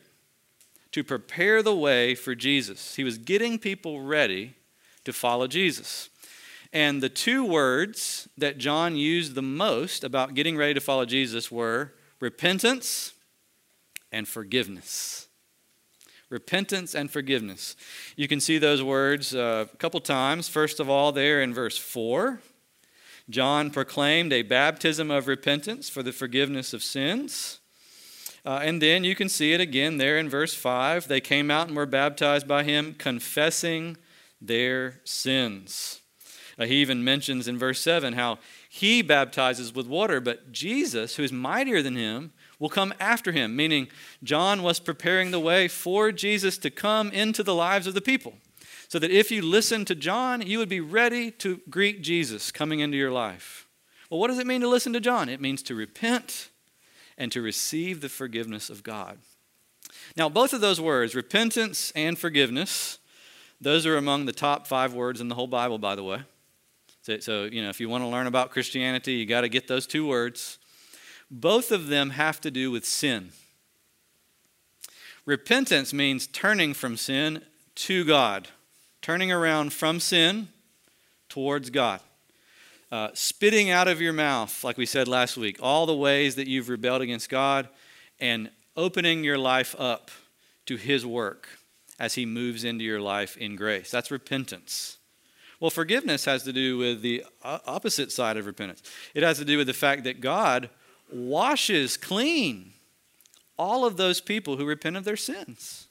to 0.92 1.02
prepare 1.02 1.64
the 1.64 1.74
way 1.74 2.14
for 2.14 2.36
Jesus. 2.36 2.94
He 2.94 3.02
was 3.02 3.18
getting 3.18 3.58
people 3.58 4.02
ready 4.02 4.54
to 5.02 5.12
follow 5.12 5.48
Jesus. 5.48 6.10
And 6.72 7.02
the 7.02 7.08
two 7.08 7.44
words 7.44 8.28
that 8.38 8.56
John 8.56 8.94
used 8.94 9.34
the 9.34 9.42
most 9.42 10.04
about 10.04 10.34
getting 10.34 10.56
ready 10.56 10.74
to 10.74 10.80
follow 10.80 11.06
Jesus 11.06 11.50
were 11.50 11.92
repentance 12.20 13.14
and 14.12 14.28
forgiveness. 14.28 15.26
Repentance 16.30 16.94
and 16.94 17.10
forgiveness. 17.10 17.74
You 18.16 18.28
can 18.28 18.38
see 18.38 18.58
those 18.58 18.82
words 18.82 19.34
uh, 19.34 19.66
a 19.72 19.76
couple 19.76 20.00
times. 20.00 20.48
First 20.48 20.78
of 20.78 20.88
all, 20.88 21.10
there 21.10 21.42
in 21.42 21.52
verse 21.52 21.76
4, 21.76 22.40
John 23.28 23.70
proclaimed 23.70 24.32
a 24.32 24.42
baptism 24.42 25.10
of 25.10 25.26
repentance 25.26 25.88
for 25.88 26.04
the 26.04 26.12
forgiveness 26.12 26.72
of 26.72 26.84
sins. 26.84 27.58
Uh, 28.44 28.60
and 28.62 28.80
then 28.80 29.02
you 29.02 29.16
can 29.16 29.28
see 29.28 29.52
it 29.52 29.60
again 29.60 29.98
there 29.98 30.18
in 30.18 30.28
verse 30.28 30.54
5. 30.54 31.08
They 31.08 31.20
came 31.20 31.50
out 31.50 31.66
and 31.66 31.76
were 31.76 31.84
baptized 31.84 32.46
by 32.46 32.62
him, 32.62 32.94
confessing 32.94 33.96
their 34.40 35.00
sins. 35.04 36.00
Uh, 36.58 36.66
he 36.66 36.76
even 36.76 37.02
mentions 37.02 37.48
in 37.48 37.58
verse 37.58 37.80
7 37.80 38.14
how 38.14 38.38
he 38.68 39.02
baptizes 39.02 39.74
with 39.74 39.86
water, 39.86 40.20
but 40.20 40.52
Jesus, 40.52 41.16
who 41.16 41.24
is 41.24 41.32
mightier 41.32 41.82
than 41.82 41.96
him, 41.96 42.32
will 42.60 42.68
come 42.68 42.94
after 43.00 43.32
him, 43.32 43.56
meaning 43.56 43.88
John 44.22 44.62
was 44.62 44.78
preparing 44.78 45.32
the 45.32 45.40
way 45.40 45.66
for 45.66 46.12
Jesus 46.12 46.58
to 46.58 46.70
come 46.70 47.10
into 47.10 47.42
the 47.42 47.54
lives 47.54 47.88
of 47.88 47.94
the 47.94 48.00
people. 48.00 48.34
So 48.86 48.98
that 49.00 49.10
if 49.10 49.30
you 49.30 49.42
listen 49.42 49.84
to 49.86 49.94
John, 49.94 50.42
you 50.42 50.58
would 50.58 50.68
be 50.68 50.80
ready 50.80 51.30
to 51.32 51.60
greet 51.70 52.02
Jesus 52.02 52.52
coming 52.52 52.80
into 52.80 52.96
your 52.96 53.10
life. 53.10 53.66
Well, 54.10 54.20
what 54.20 54.28
does 54.28 54.38
it 54.38 54.46
mean 54.46 54.60
to 54.60 54.68
listen 54.68 54.92
to 54.92 55.00
John? 55.00 55.28
It 55.28 55.40
means 55.40 55.62
to 55.64 55.74
repent 55.74 56.50
and 57.16 57.32
to 57.32 57.40
receive 57.40 58.00
the 58.00 58.08
forgiveness 58.08 58.68
of 58.68 58.82
God. 58.82 59.18
Now, 60.16 60.28
both 60.28 60.52
of 60.52 60.60
those 60.60 60.80
words, 60.80 61.14
repentance 61.14 61.92
and 61.94 62.18
forgiveness, 62.18 62.98
those 63.60 63.86
are 63.86 63.96
among 63.96 64.26
the 64.26 64.32
top 64.32 64.66
five 64.66 64.92
words 64.92 65.20
in 65.20 65.28
the 65.28 65.34
whole 65.34 65.46
Bible, 65.46 65.78
by 65.78 65.94
the 65.94 66.02
way. 66.02 66.22
So, 67.02 67.18
so, 67.18 67.44
you 67.44 67.62
know, 67.62 67.68
if 67.68 67.80
you 67.80 67.88
want 67.88 68.02
to 68.02 68.08
learn 68.08 68.26
about 68.26 68.50
Christianity, 68.50 69.14
you 69.14 69.26
got 69.26 69.42
to 69.42 69.48
get 69.48 69.68
those 69.68 69.86
two 69.86 70.06
words. 70.06 70.58
Both 71.30 71.70
of 71.70 71.86
them 71.86 72.10
have 72.10 72.40
to 72.40 72.50
do 72.50 72.70
with 72.70 72.84
sin. 72.84 73.30
Repentance 75.24 75.92
means 75.92 76.26
turning 76.26 76.74
from 76.74 76.96
sin 76.96 77.42
to 77.76 78.04
God, 78.04 78.48
turning 79.00 79.30
around 79.30 79.72
from 79.72 80.00
sin 80.00 80.48
towards 81.28 81.70
God. 81.70 82.00
Uh, 82.90 83.10
spitting 83.14 83.70
out 83.70 83.86
of 83.86 84.00
your 84.00 84.12
mouth, 84.12 84.64
like 84.64 84.76
we 84.76 84.86
said 84.86 85.06
last 85.06 85.36
week, 85.36 85.58
all 85.62 85.86
the 85.86 85.94
ways 85.94 86.34
that 86.34 86.48
you've 86.48 86.68
rebelled 86.68 87.02
against 87.02 87.30
God, 87.30 87.68
and 88.18 88.50
opening 88.76 89.22
your 89.22 89.38
life 89.38 89.76
up 89.78 90.10
to 90.66 90.76
His 90.76 91.06
work 91.06 91.48
as 92.00 92.14
He 92.14 92.26
moves 92.26 92.64
into 92.64 92.82
your 92.82 93.00
life 93.00 93.36
in 93.36 93.54
grace. 93.54 93.90
That's 93.92 94.10
repentance. 94.10 94.98
Well, 95.60 95.70
forgiveness 95.70 96.24
has 96.24 96.42
to 96.44 96.52
do 96.52 96.78
with 96.78 97.02
the 97.02 97.24
opposite 97.44 98.10
side 98.10 98.36
of 98.36 98.46
repentance. 98.46 98.82
It 99.14 99.22
has 99.22 99.38
to 99.38 99.44
do 99.44 99.58
with 99.58 99.68
the 99.68 99.74
fact 99.74 100.04
that 100.04 100.20
God 100.20 100.70
washes 101.12 101.96
clean 101.96 102.72
all 103.58 103.84
of 103.84 103.96
those 103.96 104.20
people 104.20 104.56
who 104.56 104.64
repent 104.64 104.96
of 104.96 105.04
their 105.04 105.16
sins. 105.16 105.86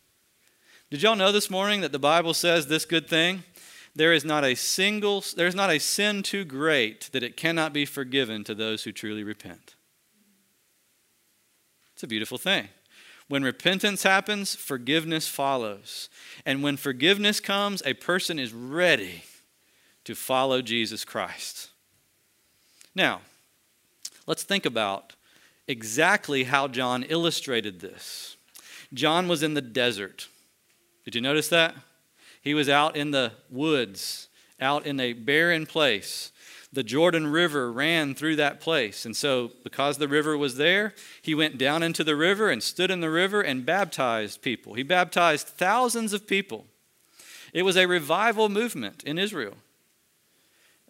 Did 0.90 1.04
y'all 1.04 1.16
know 1.16 1.32
this 1.32 1.50
morning 1.50 1.82
that 1.82 1.92
the 1.92 2.00
Bible 2.00 2.34
says 2.34 2.68
this 2.68 2.86
good 2.86 3.08
thing? 3.08 3.44
There 3.96 4.14
is 4.14 4.26
not 4.26 4.44
a 4.44 4.56
single, 4.56 5.24
there's 5.36 5.56
not 5.56 5.70
a 5.70 5.80
sin 5.80 6.24
too 6.24 6.46
great 6.46 7.10
that 7.12 7.24
it 7.24 7.38
cannot 7.38 7.74
be 7.74 7.86
forgiven 7.86 8.44
to 8.46 8.56
those 8.56 8.84
who 8.84 8.92
truly 8.92 9.24
repent. 9.24 9.76
It's 11.94 12.04
a 12.04 12.08
beautiful 12.08 12.38
thing. 12.38 12.70
When 13.28 13.44
repentance 13.44 14.04
happens, 14.04 14.56
forgiveness 14.56 15.28
follows. 15.28 16.10
And 16.46 16.64
when 16.64 16.78
forgiveness 16.78 17.40
comes, 17.40 17.84
a 17.86 17.94
person 17.94 18.40
is 18.40 18.54
ready 18.54 19.24
to 20.06 20.16
follow 20.16 20.64
Jesus 20.64 21.06
Christ. 21.06 21.70
Now, 22.96 23.22
let's 24.30 24.44
think 24.44 24.66
about 24.66 25.16
exactly 25.68 26.44
how 26.44 26.68
John 26.68 27.02
illustrated 27.04 27.80
this. 27.80 28.38
John 28.94 29.28
was 29.28 29.42
in 29.42 29.56
the 29.56 29.62
desert. 29.62 30.28
Did 31.04 31.16
you 31.16 31.22
notice 31.22 31.50
that? 31.50 31.76
He 32.40 32.54
was 32.54 32.70
out 32.70 32.96
in 32.96 33.10
the 33.10 33.34
woods, 33.50 34.30
out 34.62 34.86
in 34.86 35.00
a 35.00 35.14
barren 35.14 35.66
place. 35.66 36.32
The 36.72 36.84
Jordan 36.84 37.26
River 37.26 37.72
ran 37.72 38.14
through 38.14 38.36
that 38.36 38.62
place. 38.62 39.04
And 39.04 39.18
so, 39.18 39.52
because 39.64 39.98
the 39.98 40.08
river 40.08 40.38
was 40.38 40.58
there, 40.58 40.94
he 41.24 41.34
went 41.34 41.58
down 41.58 41.82
into 41.82 42.04
the 42.04 42.16
river 42.16 42.52
and 42.52 42.62
stood 42.62 42.92
in 42.92 43.02
the 43.02 43.10
river 43.10 43.42
and 43.42 43.66
baptized 43.66 44.44
people. 44.44 44.76
He 44.76 44.84
baptized 44.84 45.48
thousands 45.48 46.14
of 46.14 46.28
people. 46.28 46.68
It 47.52 47.64
was 47.64 47.76
a 47.76 47.88
revival 47.88 48.48
movement 48.48 49.04
in 49.04 49.18
Israel. 49.18 49.56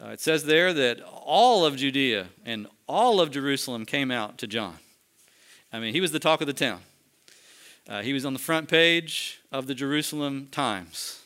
Uh, 0.02 0.10
it 0.10 0.22
says 0.22 0.46
there 0.46 0.74
that 0.74 1.02
all 1.02 1.66
of 1.66 1.76
Judea 1.76 2.28
and 2.46 2.68
all 2.88 3.20
of 3.20 3.32
Jerusalem 3.32 3.86
came 3.86 4.12
out 4.12 4.38
to 4.38 4.48
John. 4.48 4.78
I 5.74 5.80
mean, 5.80 5.94
he 5.94 6.00
was 6.00 6.14
the 6.14 6.20
talk 6.20 6.40
of 6.40 6.48
the 6.48 6.54
town. 6.54 6.80
Uh, 7.88 8.02
he 8.02 8.14
was 8.14 8.24
on 8.24 8.34
the 8.34 8.40
front 8.40 8.70
page 8.70 9.42
of 9.52 9.68
the 9.68 9.76
Jerusalem 9.76 10.48
Times, 10.52 11.24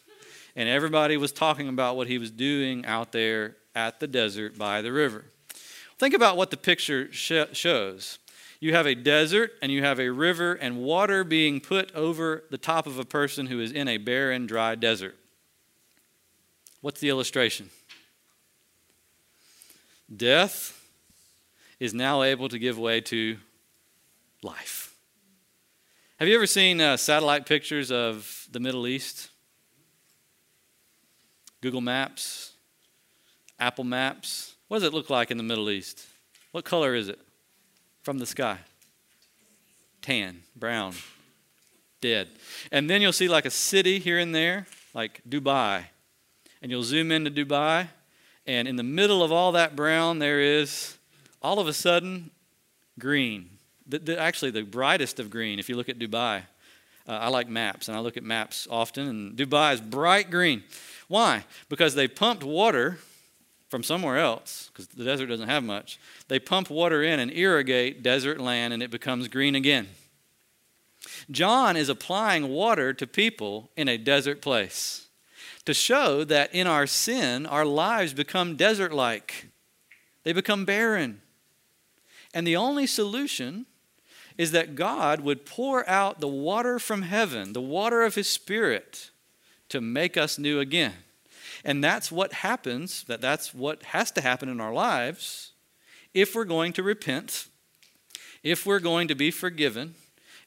and 0.56 0.68
everybody 0.68 1.18
was 1.18 1.32
talking 1.32 1.68
about 1.68 1.96
what 1.96 2.08
he 2.08 2.18
was 2.18 2.32
doing 2.32 2.86
out 2.86 3.12
there 3.12 3.58
at 3.76 4.00
the 4.00 4.08
desert 4.08 4.58
by 4.58 4.82
the 4.82 4.92
river. 4.92 5.26
Think 6.00 6.16
about 6.16 6.36
what 6.36 6.50
the 6.50 6.58
picture 6.58 7.12
sh- 7.12 7.54
shows. 7.54 8.18
You 8.60 8.74
have 8.74 8.88
a 8.88 8.96
desert 8.96 9.52
and 9.62 9.72
you 9.72 9.84
have 9.84 10.00
a 10.00 10.10
river 10.10 10.54
and 10.54 10.78
water 10.78 11.24
being 11.24 11.60
put 11.60 11.94
over 11.94 12.46
the 12.50 12.58
top 12.58 12.88
of 12.88 12.98
a 12.98 13.06
person 13.06 13.48
who 13.48 13.60
is 13.60 13.72
in 13.72 13.88
a 13.88 13.98
barren, 13.98 14.48
dry 14.48 14.76
desert. 14.76 15.16
What's 16.82 17.02
the 17.02 17.10
illustration? 17.10 17.70
Death 20.16 20.80
is 21.80 21.94
now 21.94 22.24
able 22.24 22.50
to 22.50 22.60
give 22.60 22.78
way 22.78 23.02
to 23.02 23.38
life. 24.42 24.96
Have 26.18 26.28
you 26.28 26.36
ever 26.36 26.46
seen 26.46 26.80
uh, 26.80 26.98
satellite 26.98 27.46
pictures 27.46 27.92
of 27.92 28.48
the 28.52 28.60
Middle 28.60 28.88
East? 28.88 29.30
Google 31.62 31.82
Maps, 31.82 32.54
Apple 33.60 33.86
Maps. 33.86 34.56
What 34.68 34.78
does 34.78 34.88
it 34.88 34.94
look 34.94 35.10
like 35.10 35.32
in 35.32 35.38
the 35.38 35.44
Middle 35.44 35.70
East? 35.70 36.06
What 36.52 36.66
color 36.66 36.94
is 36.94 37.08
it 37.08 37.20
from 38.04 38.20
the 38.20 38.26
sky? 38.26 38.60
Tan, 40.02 40.42
brown, 40.56 40.94
dead. 42.02 42.28
And 42.72 42.90
then 42.90 43.02
you'll 43.02 43.14
see 43.14 43.30
like 43.30 43.46
a 43.46 43.50
city 43.50 44.00
here 44.00 44.20
and 44.20 44.36
there, 44.36 44.68
like 44.94 45.22
Dubai. 45.28 45.86
And 46.62 46.72
you'll 46.72 46.84
zoom 46.84 47.12
into 47.12 47.32
Dubai, 47.32 47.88
and 48.46 48.68
in 48.68 48.76
the 48.76 48.84
middle 48.84 49.24
of 49.24 49.32
all 49.32 49.54
that 49.54 49.76
brown, 49.76 50.20
there 50.20 50.40
is 50.40 50.98
all 51.42 51.60
of 51.60 51.68
a 51.68 51.74
sudden 51.74 52.32
green. 53.00 53.50
The, 53.88 54.00
the, 54.00 54.20
actually, 54.20 54.52
the 54.52 54.64
brightest 54.64 55.20
of 55.20 55.30
green, 55.30 55.60
if 55.60 55.70
you 55.70 55.76
look 55.76 55.90
at 55.90 56.00
Dubai. 56.00 56.44
Uh, 57.08 57.12
I 57.12 57.28
like 57.30 57.50
maps, 57.50 57.90
and 57.90 57.98
I 57.98 58.00
look 58.00 58.16
at 58.16 58.24
maps 58.24 58.68
often, 58.70 59.08
and 59.08 59.38
Dubai 59.38 59.74
is 59.74 59.82
bright 59.82 60.32
green. 60.32 60.64
Why? 61.10 61.44
Because 61.68 61.96
they 61.96 62.08
pumped 62.08 62.44
water 62.44 63.00
from 63.68 63.84
somewhere 63.84 64.20
else, 64.20 64.70
because 64.72 64.88
the 64.88 65.04
desert 65.04 65.28
doesn't 65.28 65.50
have 65.50 65.64
much. 65.64 66.00
They 66.28 66.40
pump 66.40 66.70
water 66.70 67.04
in 67.04 67.20
and 67.20 67.32
irrigate 67.32 68.04
desert 68.04 68.40
land, 68.40 68.74
and 68.74 68.82
it 68.82 68.92
becomes 68.92 69.28
green 69.28 69.56
again. 69.56 69.90
John 71.30 71.76
is 71.76 71.90
applying 71.90 72.50
water 72.50 72.94
to 72.94 73.06
people 73.06 73.70
in 73.76 73.90
a 73.90 73.98
desert 73.98 74.42
place 74.42 75.08
to 75.66 75.74
show 75.74 76.24
that 76.24 76.54
in 76.54 76.68
our 76.68 76.86
sin, 76.86 77.46
our 77.46 77.66
lives 77.66 78.14
become 78.14 78.56
desert 78.56 78.94
like, 78.94 79.48
they 80.24 80.34
become 80.34 80.66
barren. 80.66 81.22
And 82.34 82.46
the 82.46 82.56
only 82.56 82.88
solution 82.88 83.66
is 84.38 84.52
that 84.52 84.76
God 84.76 85.22
would 85.22 85.46
pour 85.46 85.88
out 85.88 86.20
the 86.20 86.28
water 86.28 86.80
from 86.80 87.04
heaven, 87.04 87.54
the 87.54 87.62
water 87.62 88.02
of 88.02 88.16
His 88.16 88.28
Spirit, 88.28 89.12
to 89.70 89.80
make 89.80 90.18
us 90.18 90.40
new 90.40 90.60
again. 90.60 90.94
And 91.64 91.84
that's 91.84 92.12
what 92.12 92.34
happens, 92.34 93.04
that 93.06 93.22
that's 93.22 93.54
what 93.54 93.84
has 93.84 94.12
to 94.12 94.22
happen 94.22 94.50
in 94.50 94.60
our 94.60 94.74
lives 94.74 95.52
if 96.14 96.36
we're 96.36 96.46
going 96.46 96.74
to 96.74 96.84
repent, 96.84 97.48
if 98.44 98.66
we're 98.66 98.80
going 98.80 99.08
to 99.08 99.16
be 99.16 99.32
forgiven, 99.32 99.96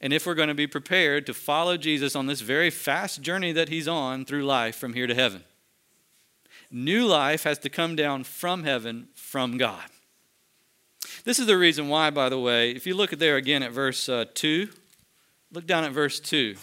and 0.01 0.13
if 0.13 0.27
we're 0.27 0.35
going 0.35 0.49
to 0.49 0.55
be 0.55 0.67
prepared 0.67 1.27
to 1.27 1.35
follow 1.35 1.77
Jesus 1.77 2.15
on 2.15 2.27
this 2.27 2.41
very 2.41 2.71
fast 2.71 3.23
journey 3.23 3.53
that 3.53 3.69
he's 3.69 3.89
on 3.89 4.25
through 4.25 4.45
life 4.45 4.77
from 4.77 4.95
here 4.95 5.07
to 5.07 5.15
heaven. 5.15 5.45
New 6.71 7.07
life 7.07 7.45
has 7.45 7.59
to 7.61 7.69
come 7.69 7.97
down 7.97 8.25
from 8.25 8.65
heaven, 8.65 9.09
from 9.15 9.57
God. 9.57 9.85
This 11.25 11.39
is 11.39 11.47
the 11.47 11.59
reason 11.59 11.89
why, 11.89 12.11
by 12.11 12.29
the 12.29 12.39
way, 12.39 12.71
if 12.71 12.87
you 12.87 12.95
look 12.95 13.13
at 13.13 13.19
there 13.19 13.37
again 13.37 13.63
at 13.63 13.73
verse 13.73 14.09
uh, 14.09 14.27
2, 14.35 14.69
look 15.53 15.67
down 15.67 15.85
at 15.85 15.93
verse 15.93 16.21
2. 16.21 16.57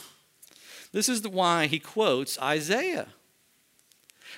This 0.91 1.09
is 1.09 1.21
the 1.21 1.29
why 1.29 1.67
he 1.67 1.79
quotes 1.79 2.39
Isaiah. 2.39 3.07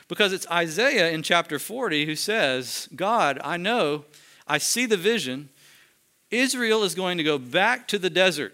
Because 0.07 0.33
it's 0.33 0.47
Isaiah 0.49 1.11
in 1.11 1.23
chapter 1.23 1.59
40 1.59 2.05
who 2.05 2.15
says, 2.15 2.87
God, 2.95 3.39
I 3.43 3.57
know, 3.57 4.05
I 4.47 4.59
see 4.59 4.85
the 4.85 4.97
vision. 4.97 5.49
Israel 6.29 6.83
is 6.83 6.95
going 6.95 7.17
to 7.17 7.23
go 7.23 7.37
back 7.37 7.87
to 7.89 7.99
the 7.99 8.09
desert. 8.09 8.53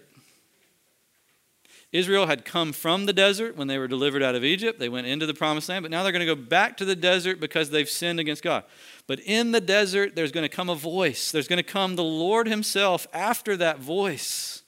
Israel 1.92 2.26
had 2.26 2.46
come 2.46 2.72
from 2.72 3.04
the 3.04 3.12
desert 3.12 3.54
when 3.54 3.68
they 3.68 3.76
were 3.76 3.86
delivered 3.86 4.22
out 4.22 4.34
of 4.34 4.42
Egypt. 4.42 4.78
They 4.78 4.88
went 4.88 5.06
into 5.06 5.26
the 5.26 5.34
promised 5.34 5.68
land, 5.68 5.82
but 5.82 5.90
now 5.90 6.02
they're 6.02 6.12
going 6.12 6.26
to 6.26 6.34
go 6.34 6.40
back 6.40 6.78
to 6.78 6.86
the 6.86 6.96
desert 6.96 7.38
because 7.38 7.68
they've 7.68 7.88
sinned 7.88 8.18
against 8.18 8.42
God. 8.42 8.64
But 9.06 9.20
in 9.20 9.52
the 9.52 9.60
desert, 9.60 10.16
there's 10.16 10.32
going 10.32 10.48
to 10.48 10.54
come 10.54 10.70
a 10.70 10.74
voice. 10.74 11.30
There's 11.30 11.48
going 11.48 11.58
to 11.58 11.62
come 11.62 11.96
the 11.96 12.02
Lord 12.02 12.48
Himself 12.48 13.06
after 13.12 13.58
that 13.58 13.78
voice. 13.78 14.62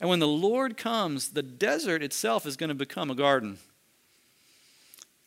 And 0.00 0.10
when 0.10 0.18
the 0.18 0.28
Lord 0.28 0.76
comes, 0.76 1.30
the 1.30 1.42
desert 1.42 2.02
itself 2.02 2.46
is 2.46 2.56
going 2.56 2.68
to 2.68 2.74
become 2.74 3.10
a 3.10 3.14
garden. 3.14 3.58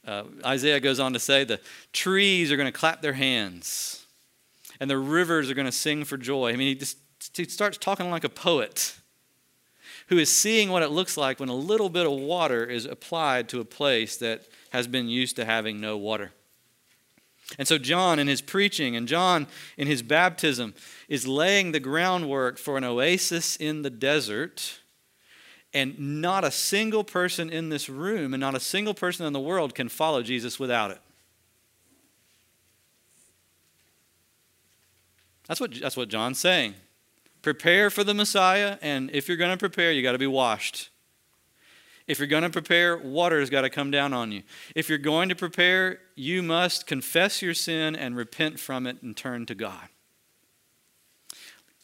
Uh, 0.06 0.24
Isaiah 0.46 0.82
goes 0.82 1.00
on 1.00 1.14
to 1.14 1.20
say 1.20 1.46
the 1.46 1.62
trees 1.94 2.52
are 2.52 2.58
going 2.58 2.72
to 2.72 2.78
clap 2.78 3.02
their 3.02 3.14
hands 3.14 4.06
and 4.82 4.90
the 4.90 4.98
rivers 4.98 5.50
are 5.50 5.54
going 5.54 5.66
to 5.66 5.72
sing 5.72 6.04
for 6.04 6.18
joy. 6.18 6.50
I 6.50 6.58
mean, 6.58 6.68
he 6.68 6.76
just 6.76 6.98
he 7.34 7.46
starts 7.46 7.78
talking 7.78 8.10
like 8.10 8.26
a 8.26 8.30
poet 8.30 8.98
who 10.14 10.20
is 10.20 10.32
seeing 10.32 10.70
what 10.70 10.84
it 10.84 10.92
looks 10.92 11.18
like 11.18 11.40
when 11.40 11.50
a 11.50 11.56
little 11.56 11.90
bit 11.90 12.06
of 12.06 12.12
water 12.12 12.64
is 12.64 12.86
applied 12.86 13.50
to 13.50 13.60
a 13.60 13.66
place 13.66 14.16
that 14.18 14.44
has 14.70 14.86
been 14.86 15.10
used 15.10 15.36
to 15.36 15.44
having 15.44 15.82
no 15.82 15.98
water. 15.98 16.32
And 17.58 17.68
so, 17.68 17.80
John, 17.80 18.20
in 18.20 18.28
his 18.28 18.40
preaching, 18.40 18.96
and 18.96 19.08
John, 19.08 19.48
in 19.76 19.88
his 19.88 20.04
baptism, 20.04 20.76
is 21.10 21.26
laying 21.26 21.72
the 21.72 21.80
groundwork 21.80 22.60
for 22.60 22.78
an 22.78 22.84
oasis 22.84 23.56
in 23.56 23.82
the 23.82 23.90
desert. 23.90 24.82
And 25.74 26.22
not 26.22 26.44
a 26.44 26.52
single 26.52 27.04
person 27.04 27.50
in 27.50 27.70
this 27.70 27.90
room 27.90 28.36
and 28.36 28.42
not 28.42 28.54
a 28.54 28.60
single 28.60 28.94
person 28.94 29.26
in 29.26 29.34
the 29.34 29.40
world 29.40 29.74
can 29.74 29.90
follow 29.90 30.22
Jesus 30.22 30.60
without 30.60 30.92
it. 30.92 31.00
That's 35.48 35.60
what, 35.60 35.74
that's 35.82 35.98
what 35.98 36.10
John's 36.10 36.40
saying. 36.40 36.76
Prepare 37.44 37.90
for 37.90 38.04
the 38.06 38.14
Messiah, 38.14 38.78
and 38.82 39.12
if 39.12 39.28
you're 39.28 39.38
going 39.38 39.52
to 39.52 39.58
prepare, 39.58 39.92
you 39.92 40.02
got 40.02 40.14
to 40.14 40.18
be 40.18 40.26
washed. 40.26 40.90
If 42.08 42.18
you're 42.18 42.28
going 42.28 42.44
to 42.44 42.50
prepare, 42.50 42.98
water 42.98 43.40
has 43.40 43.50
got 43.50 43.62
to 43.62 43.70
come 43.70 43.92
down 43.92 44.14
on 44.14 44.32
you. 44.32 44.44
If 44.76 44.88
you're 44.88 44.98
going 44.98 45.28
to 45.28 45.36
prepare, 45.36 46.00
you 46.16 46.42
must 46.42 46.88
confess 46.88 47.42
your 47.42 47.54
sin 47.54 47.98
and 47.98 48.16
repent 48.16 48.62
from 48.62 48.88
it 48.88 49.02
and 49.04 49.16
turn 49.16 49.46
to 49.48 49.56
God. 49.56 49.90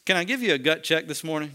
Can 0.06 0.16
I 0.16 0.24
give 0.24 0.42
you 0.42 0.54
a 0.54 0.58
gut 0.58 0.82
check 0.82 1.08
this 1.08 1.26
morning? 1.26 1.52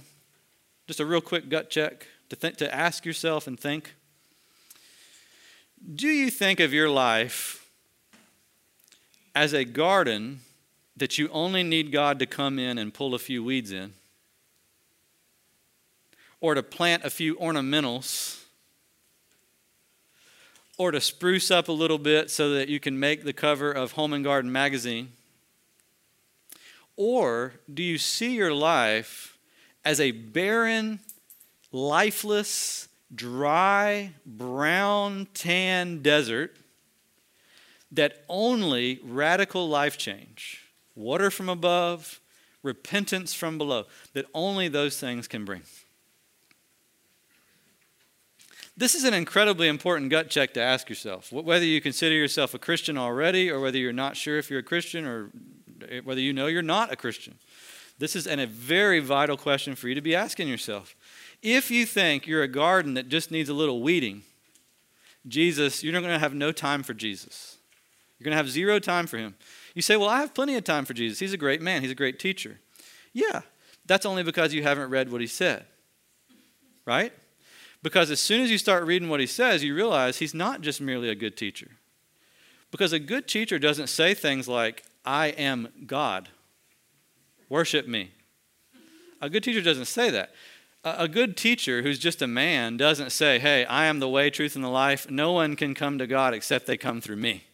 Just 0.87 1.00
a 1.00 1.06
real 1.06 1.23
quick 1.23 1.49
gut 1.49 1.70
check 1.70 2.06
to, 2.28 2.37
think, 2.37 2.58
to 2.58 2.75
ask 2.75 3.06
yourself 3.06 3.46
and 3.46 3.58
think. 3.58 3.94
Do 5.94 6.08
you 6.08 6.30
think 6.30 6.61
of 6.61 6.75
your 6.75 6.90
life 6.90 7.70
as 9.34 9.54
a 9.54 9.64
garden 9.64 10.40
that 10.96 11.18
you 11.18 11.28
only 11.30 11.62
need 11.62 11.92
God 11.92 12.18
to 12.20 12.26
come 12.26 12.58
in 12.58 12.78
and 12.78 12.94
pull 12.94 13.14
a 13.14 13.18
few 13.18 13.42
weeds 13.42 13.72
in? 13.72 13.94
Or 16.40 16.54
to 16.54 16.62
plant 16.62 17.04
a 17.04 17.10
few 17.10 17.36
ornamentals? 17.36 18.42
Or 20.76 20.90
to 20.90 21.00
spruce 21.00 21.50
up 21.50 21.68
a 21.68 21.72
little 21.72 21.98
bit 21.98 22.30
so 22.30 22.50
that 22.50 22.68
you 22.68 22.80
can 22.80 22.98
make 22.98 23.24
the 23.24 23.32
cover 23.32 23.72
of 23.72 23.92
Home 23.92 24.12
and 24.12 24.24
Garden 24.24 24.50
magazine? 24.50 25.12
Or 26.96 27.54
do 27.72 27.82
you 27.82 27.98
see 27.98 28.34
your 28.34 28.54
life 28.54 29.36
as 29.84 30.00
a 30.00 30.12
barren, 30.12 31.00
lifeless, 31.72 32.88
dry, 33.14 34.12
brown, 34.24 35.26
tan 35.34 36.02
desert 36.02 36.56
that 37.92 38.24
only 38.28 39.00
radical 39.04 39.68
life 39.68 39.96
change, 39.96 40.63
water 40.94 41.30
from 41.30 41.48
above, 41.48 42.20
repentance 42.62 43.34
from 43.34 43.58
below, 43.58 43.84
that 44.12 44.26
only 44.34 44.68
those 44.68 44.98
things 44.98 45.28
can 45.28 45.44
bring? 45.44 45.62
This 48.76 48.94
is 48.96 49.04
an 49.04 49.14
incredibly 49.14 49.68
important 49.68 50.10
gut 50.10 50.30
check 50.30 50.52
to 50.54 50.60
ask 50.60 50.88
yourself. 50.88 51.30
Whether 51.30 51.64
you 51.64 51.80
consider 51.80 52.14
yourself 52.14 52.54
a 52.54 52.58
Christian 52.58 52.98
already, 52.98 53.48
or 53.48 53.60
whether 53.60 53.78
you're 53.78 53.92
not 53.92 54.16
sure 54.16 54.36
if 54.36 54.50
you're 54.50 54.60
a 54.60 54.64
Christian, 54.64 55.06
or 55.06 55.30
eh, 55.88 56.00
whether 56.02 56.20
you 56.20 56.32
know 56.32 56.46
you're 56.46 56.62
not 56.62 56.92
a 56.92 56.96
Christian. 56.96 57.38
This 57.98 58.16
is 58.16 58.26
an, 58.26 58.40
a 58.40 58.46
very 58.46 58.98
vital 58.98 59.36
question 59.36 59.76
for 59.76 59.88
you 59.88 59.94
to 59.94 60.00
be 60.00 60.16
asking 60.16 60.48
yourself. 60.48 60.96
If 61.40 61.70
you 61.70 61.86
think 61.86 62.26
you're 62.26 62.42
a 62.42 62.48
garden 62.48 62.94
that 62.94 63.08
just 63.08 63.30
needs 63.30 63.48
a 63.48 63.54
little 63.54 63.80
weeding, 63.80 64.22
Jesus, 65.28 65.84
you're 65.84 65.92
going 65.92 66.04
to 66.04 66.18
have 66.18 66.34
no 66.34 66.50
time 66.50 66.82
for 66.82 66.94
Jesus. 66.94 67.58
You're 68.18 68.24
going 68.24 68.32
to 68.32 68.38
have 68.38 68.50
zero 68.50 68.80
time 68.80 69.06
for 69.06 69.18
him. 69.18 69.36
You 69.74 69.82
say, 69.82 69.96
Well, 69.96 70.08
I 70.08 70.20
have 70.20 70.34
plenty 70.34 70.56
of 70.56 70.64
time 70.64 70.84
for 70.84 70.94
Jesus. 70.94 71.18
He's 71.18 71.32
a 71.32 71.38
great 71.38 71.60
man, 71.60 71.82
he's 71.82 71.90
a 71.90 71.96
great 71.96 72.18
teacher. 72.18 72.60
Yeah, 73.12 73.42
that's 73.86 74.06
only 74.06 74.22
because 74.22 74.54
you 74.54 74.62
haven't 74.62 74.90
read 74.90 75.10
what 75.10 75.20
he 75.20 75.26
said, 75.26 75.66
right? 76.84 77.12
Because 77.82 78.10
as 78.10 78.18
soon 78.18 78.40
as 78.40 78.50
you 78.50 78.56
start 78.56 78.84
reading 78.84 79.10
what 79.10 79.20
he 79.20 79.26
says, 79.26 79.62
you 79.62 79.74
realize 79.74 80.18
he's 80.18 80.32
not 80.32 80.62
just 80.62 80.80
merely 80.80 81.10
a 81.10 81.14
good 81.14 81.36
teacher. 81.36 81.72
Because 82.70 82.94
a 82.94 82.98
good 82.98 83.28
teacher 83.28 83.58
doesn't 83.58 83.88
say 83.88 84.14
things 84.14 84.48
like, 84.48 84.84
I 85.04 85.28
am 85.28 85.68
God. 85.86 86.30
Worship 87.48 87.86
me. 87.86 88.12
A 89.20 89.28
good 89.28 89.44
teacher 89.44 89.60
doesn't 89.60 89.84
say 89.84 90.10
that. 90.10 90.32
A 90.82 91.08
good 91.08 91.36
teacher 91.36 91.82
who's 91.82 91.98
just 91.98 92.20
a 92.20 92.26
man 92.26 92.76
doesn't 92.76 93.10
say, 93.10 93.38
Hey, 93.38 93.64
I 93.66 93.84
am 93.84 94.00
the 94.00 94.08
way, 94.08 94.28
truth, 94.28 94.54
and 94.54 94.64
the 94.64 94.68
life. 94.68 95.10
No 95.10 95.32
one 95.32 95.54
can 95.56 95.74
come 95.74 95.98
to 95.98 96.06
God 96.06 96.34
except 96.34 96.66
they 96.66 96.76
come 96.76 97.00
through 97.00 97.16
me. 97.16 97.44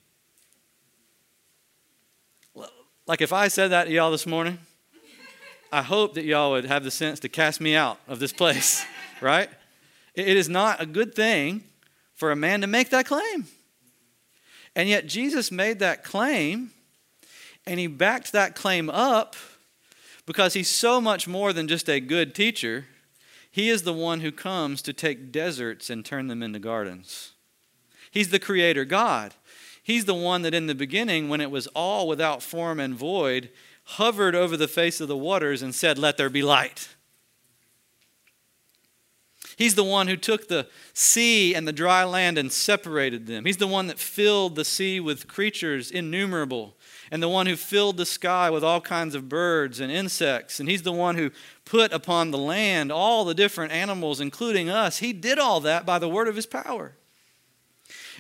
Like 3.10 3.22
if 3.22 3.32
I 3.32 3.48
said 3.48 3.72
that 3.72 3.88
to 3.88 3.90
y'all 3.90 4.12
this 4.12 4.24
morning, 4.24 4.56
I 5.72 5.82
hope 5.82 6.14
that 6.14 6.24
y'all 6.24 6.52
would 6.52 6.64
have 6.66 6.84
the 6.84 6.92
sense 6.92 7.18
to 7.18 7.28
cast 7.28 7.60
me 7.60 7.74
out 7.74 7.98
of 8.06 8.20
this 8.20 8.32
place, 8.32 8.86
right? 9.20 9.50
It 10.14 10.36
is 10.36 10.48
not 10.48 10.80
a 10.80 10.86
good 10.86 11.12
thing 11.12 11.64
for 12.14 12.30
a 12.30 12.36
man 12.36 12.60
to 12.60 12.68
make 12.68 12.90
that 12.90 13.06
claim. 13.06 13.48
And 14.76 14.88
yet 14.88 15.08
Jesus 15.08 15.50
made 15.50 15.80
that 15.80 16.04
claim 16.04 16.70
and 17.66 17.80
he 17.80 17.88
backed 17.88 18.30
that 18.30 18.54
claim 18.54 18.88
up 18.88 19.34
because 20.24 20.54
he's 20.54 20.68
so 20.68 21.00
much 21.00 21.26
more 21.26 21.52
than 21.52 21.66
just 21.66 21.90
a 21.90 21.98
good 21.98 22.32
teacher. 22.32 22.86
He 23.50 23.70
is 23.70 23.82
the 23.82 23.92
one 23.92 24.20
who 24.20 24.30
comes 24.30 24.82
to 24.82 24.92
take 24.92 25.32
deserts 25.32 25.90
and 25.90 26.04
turn 26.04 26.28
them 26.28 26.44
into 26.44 26.60
gardens. 26.60 27.32
He's 28.12 28.30
the 28.30 28.38
creator 28.38 28.84
God. 28.84 29.34
He's 29.82 30.04
the 30.04 30.14
one 30.14 30.42
that 30.42 30.54
in 30.54 30.66
the 30.66 30.74
beginning, 30.74 31.28
when 31.28 31.40
it 31.40 31.50
was 31.50 31.66
all 31.68 32.06
without 32.06 32.42
form 32.42 32.78
and 32.78 32.94
void, 32.94 33.50
hovered 33.84 34.34
over 34.34 34.56
the 34.56 34.68
face 34.68 35.00
of 35.00 35.08
the 35.08 35.16
waters 35.16 35.62
and 35.62 35.74
said, 35.74 35.98
Let 35.98 36.16
there 36.16 36.30
be 36.30 36.42
light. 36.42 36.88
He's 39.60 39.74
the 39.74 39.84
one 39.84 40.08
who 40.08 40.16
took 40.16 40.48
the 40.48 40.68
sea 40.94 41.54
and 41.54 41.68
the 41.68 41.72
dry 41.72 42.02
land 42.04 42.38
and 42.38 42.50
separated 42.50 43.26
them. 43.26 43.44
He's 43.44 43.58
the 43.58 43.66
one 43.66 43.88
that 43.88 43.98
filled 43.98 44.54
the 44.54 44.64
sea 44.64 45.00
with 45.00 45.28
creatures 45.28 45.90
innumerable 45.90 46.78
and 47.10 47.22
the 47.22 47.28
one 47.28 47.46
who 47.46 47.56
filled 47.56 47.98
the 47.98 48.06
sky 48.06 48.48
with 48.48 48.64
all 48.64 48.80
kinds 48.80 49.14
of 49.14 49.28
birds 49.28 49.78
and 49.78 49.92
insects. 49.92 50.60
And 50.60 50.68
he's 50.68 50.80
the 50.80 50.92
one 50.92 51.16
who 51.16 51.30
put 51.66 51.92
upon 51.92 52.30
the 52.30 52.38
land 52.38 52.90
all 52.90 53.26
the 53.26 53.34
different 53.34 53.70
animals, 53.70 54.18
including 54.18 54.70
us. 54.70 54.98
He 54.98 55.12
did 55.12 55.38
all 55.38 55.60
that 55.60 55.84
by 55.84 55.98
the 55.98 56.08
word 56.08 56.28
of 56.28 56.36
his 56.36 56.46
power. 56.46 56.94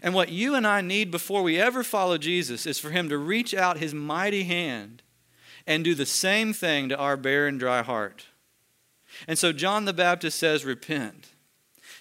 And 0.02 0.14
what 0.14 0.30
you 0.30 0.54
and 0.54 0.66
I 0.66 0.80
need 0.80 1.10
before 1.10 1.42
we 1.42 1.60
ever 1.60 1.82
follow 1.82 2.18
Jesus 2.18 2.66
is 2.66 2.78
for 2.78 2.90
him 2.90 3.08
to 3.08 3.18
reach 3.18 3.54
out 3.54 3.78
his 3.78 3.94
mighty 3.94 4.44
hand 4.44 5.02
and 5.66 5.84
do 5.84 5.94
the 5.94 6.06
same 6.06 6.52
thing 6.52 6.88
to 6.88 6.96
our 6.96 7.16
barren, 7.16 7.58
dry 7.58 7.82
heart. 7.82 8.26
And 9.28 9.38
so 9.38 9.52
John 9.52 9.84
the 9.84 9.92
Baptist 9.92 10.38
says, 10.38 10.64
Repent. 10.64 11.28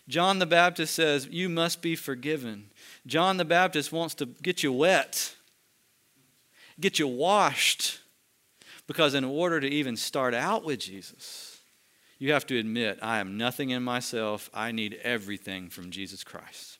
John 0.07 0.39
the 0.39 0.45
Baptist 0.45 0.95
says, 0.95 1.27
You 1.27 1.49
must 1.49 1.81
be 1.81 1.95
forgiven. 1.95 2.71
John 3.05 3.37
the 3.37 3.45
Baptist 3.45 3.91
wants 3.91 4.15
to 4.15 4.25
get 4.25 4.63
you 4.63 4.71
wet 4.71 5.35
get 6.79 6.99
you 6.99 7.07
washed. 7.07 7.99
Because 8.87 9.13
in 9.13 9.23
order 9.23 9.59
to 9.59 9.67
even 9.67 9.95
start 9.95 10.33
out 10.33 10.63
with 10.63 10.79
Jesus, 10.79 11.59
you 12.17 12.33
have 12.33 12.47
to 12.47 12.57
admit, 12.57 12.97
I 13.01 13.19
am 13.19 13.37
nothing 13.37 13.69
in 13.69 13.83
myself. 13.83 14.49
I 14.51 14.71
need 14.71 14.99
everything 15.03 15.69
from 15.69 15.91
Jesus 15.91 16.23
Christ. 16.23 16.78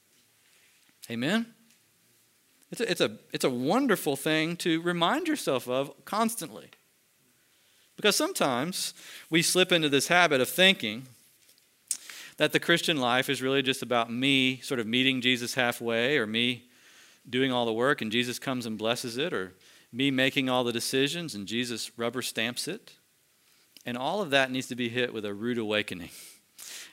Amen? 1.10 1.46
It's 2.72 2.82
a, 2.82 2.92
it's 2.92 3.02
a, 3.02 3.18
it's 3.34 3.44
a 3.44 3.50
wonderful 3.50 4.16
thing 4.16 4.56
to 4.58 4.82
remind 4.82 5.28
yourself 5.28 5.68
of 5.68 6.06
constantly. 6.06 6.70
Because 7.96 8.16
sometimes 8.16 8.94
we 9.30 9.42
slip 9.42 9.72
into 9.72 9.90
this 9.90 10.08
habit 10.08 10.40
of 10.40 10.48
thinking 10.48 11.08
that 12.38 12.54
the 12.54 12.60
Christian 12.60 12.98
life 12.98 13.30
is 13.30 13.42
really 13.42 13.62
just 13.62 13.82
about 13.82 14.12
me 14.12 14.62
sort 14.62 14.80
of 14.80 14.88
meeting 14.88 15.20
Jesus 15.20 15.56
halfway 15.56 16.18
or 16.18 16.26
me 16.26 16.70
doing 17.30 17.52
all 17.52 17.66
the 17.66 17.74
work 17.74 18.02
and 18.02 18.12
Jesus 18.12 18.40
comes 18.40 18.66
and 18.66 18.78
blesses 18.78 19.18
it 19.18 19.34
or 19.34 19.54
me 19.92 20.12
making 20.12 20.48
all 20.48 20.64
the 20.64 20.72
decisions 20.72 21.36
and 21.36 21.48
Jesus 21.48 21.92
rubber 21.98 22.22
stamps 22.22 22.68
it. 22.68 22.94
And 23.86 23.98
all 23.98 24.22
of 24.22 24.30
that 24.30 24.52
needs 24.52 24.68
to 24.68 24.76
be 24.76 24.90
hit 24.90 25.12
with 25.12 25.26
a 25.26 25.34
rude 25.34 25.58
awakening. 25.58 26.12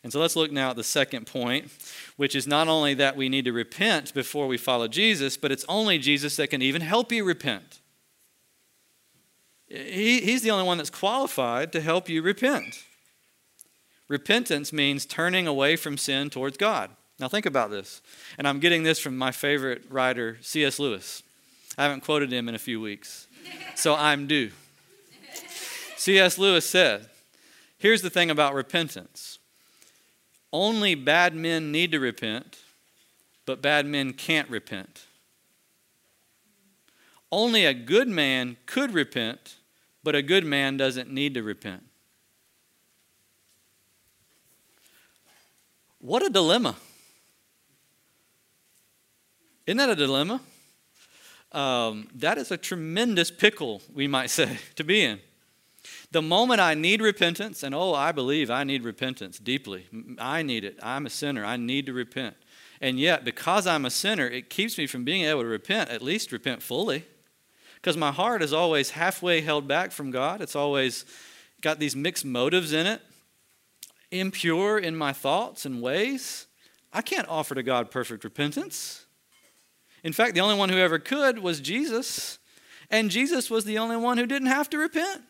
And 0.02 0.12
so 0.12 0.20
let's 0.20 0.36
look 0.36 0.52
now 0.52 0.70
at 0.70 0.76
the 0.76 0.84
second 0.84 1.26
point, 1.26 1.70
which 2.16 2.34
is 2.34 2.46
not 2.46 2.68
only 2.68 2.94
that 2.94 3.16
we 3.16 3.28
need 3.28 3.44
to 3.46 3.52
repent 3.52 4.14
before 4.14 4.46
we 4.46 4.56
follow 4.56 4.88
Jesus, 4.88 5.36
but 5.36 5.50
it's 5.50 5.64
only 5.68 5.98
Jesus 5.98 6.36
that 6.36 6.50
can 6.50 6.62
even 6.62 6.82
help 6.82 7.10
you 7.10 7.24
repent. 7.24 7.80
He, 9.68 10.20
he's 10.20 10.42
the 10.42 10.50
only 10.50 10.64
one 10.64 10.78
that's 10.78 10.90
qualified 10.90 11.72
to 11.72 11.80
help 11.80 12.08
you 12.08 12.22
repent. 12.22 12.84
Repentance 14.08 14.72
means 14.72 15.04
turning 15.04 15.46
away 15.46 15.74
from 15.74 15.98
sin 15.98 16.30
towards 16.30 16.56
God. 16.56 16.90
Now, 17.18 17.28
think 17.28 17.46
about 17.46 17.70
this. 17.70 18.02
And 18.38 18.46
I'm 18.46 18.60
getting 18.60 18.82
this 18.82 18.98
from 18.98 19.16
my 19.16 19.32
favorite 19.32 19.82
writer, 19.90 20.38
C.S. 20.42 20.78
Lewis. 20.78 21.22
I 21.78 21.82
haven't 21.82 22.04
quoted 22.04 22.32
him 22.32 22.48
in 22.48 22.54
a 22.54 22.58
few 22.58 22.80
weeks, 22.80 23.26
so 23.74 23.94
I'm 23.94 24.26
due. 24.26 24.50
C.S. 25.96 26.38
Lewis 26.38 26.68
said, 26.68 27.08
Here's 27.78 28.02
the 28.02 28.10
thing 28.10 28.30
about 28.30 28.54
repentance 28.54 29.35
only 30.52 30.94
bad 30.94 31.34
men 31.34 31.72
need 31.72 31.92
to 31.92 32.00
repent, 32.00 32.58
but 33.44 33.62
bad 33.62 33.86
men 33.86 34.12
can't 34.12 34.48
repent. 34.48 35.06
Only 37.30 37.64
a 37.64 37.74
good 37.74 38.08
man 38.08 38.56
could 38.66 38.92
repent, 38.92 39.56
but 40.02 40.14
a 40.14 40.22
good 40.22 40.44
man 40.44 40.76
doesn't 40.76 41.10
need 41.10 41.34
to 41.34 41.42
repent. 41.42 41.84
What 45.98 46.24
a 46.24 46.30
dilemma. 46.30 46.76
Isn't 49.66 49.78
that 49.78 49.90
a 49.90 49.96
dilemma? 49.96 50.40
um, 51.56 52.08
that 52.16 52.36
is 52.36 52.50
a 52.50 52.56
tremendous 52.56 53.30
pickle, 53.30 53.82
we 53.92 54.06
might 54.06 54.30
say, 54.30 54.58
to 54.76 54.84
be 54.84 55.02
in. 55.02 55.20
The 56.12 56.22
moment 56.22 56.60
I 56.60 56.74
need 56.74 57.02
repentance, 57.02 57.62
and 57.62 57.74
oh, 57.74 57.92
I 57.94 58.12
believe 58.12 58.50
I 58.50 58.64
need 58.64 58.84
repentance 58.84 59.38
deeply. 59.38 59.86
I 60.18 60.42
need 60.42 60.64
it. 60.64 60.78
I'm 60.82 61.06
a 61.06 61.10
sinner. 61.10 61.44
I 61.44 61.56
need 61.56 61.86
to 61.86 61.92
repent. 61.92 62.36
And 62.80 63.00
yet, 63.00 63.24
because 63.24 63.66
I'm 63.66 63.84
a 63.84 63.90
sinner, 63.90 64.26
it 64.26 64.50
keeps 64.50 64.78
me 64.78 64.86
from 64.86 65.04
being 65.04 65.24
able 65.24 65.42
to 65.42 65.48
repent, 65.48 65.90
at 65.90 66.02
least 66.02 66.32
repent 66.32 66.62
fully. 66.62 67.04
Because 67.74 67.96
my 67.96 68.12
heart 68.12 68.42
is 68.42 68.52
always 68.52 68.90
halfway 68.90 69.40
held 69.40 69.66
back 69.66 69.92
from 69.92 70.10
God. 70.10 70.40
It's 70.40 70.56
always 70.56 71.04
got 71.60 71.78
these 71.78 71.96
mixed 71.96 72.24
motives 72.24 72.72
in 72.72 72.86
it, 72.86 73.00
impure 74.10 74.78
in 74.78 74.96
my 74.96 75.12
thoughts 75.12 75.64
and 75.64 75.82
ways. 75.82 76.46
I 76.92 77.02
can't 77.02 77.28
offer 77.28 77.54
to 77.54 77.62
God 77.62 77.90
perfect 77.90 78.24
repentance. 78.24 79.06
In 80.04 80.12
fact, 80.12 80.34
the 80.34 80.40
only 80.40 80.56
one 80.56 80.68
who 80.68 80.78
ever 80.78 80.98
could 80.98 81.38
was 81.38 81.60
Jesus, 81.60 82.38
and 82.90 83.10
Jesus 83.10 83.50
was 83.50 83.64
the 83.64 83.78
only 83.78 83.96
one 83.96 84.18
who 84.18 84.26
didn't 84.26 84.48
have 84.48 84.70
to 84.70 84.78
repent. 84.78 85.22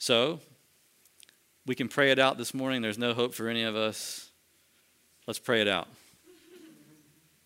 So, 0.00 0.40
we 1.66 1.74
can 1.74 1.88
pray 1.88 2.10
it 2.10 2.18
out 2.18 2.38
this 2.38 2.54
morning. 2.54 2.80
There's 2.80 2.96
no 2.96 3.12
hope 3.12 3.34
for 3.34 3.48
any 3.48 3.64
of 3.64 3.76
us. 3.76 4.30
Let's 5.26 5.38
pray 5.38 5.60
it 5.60 5.68
out. 5.68 5.88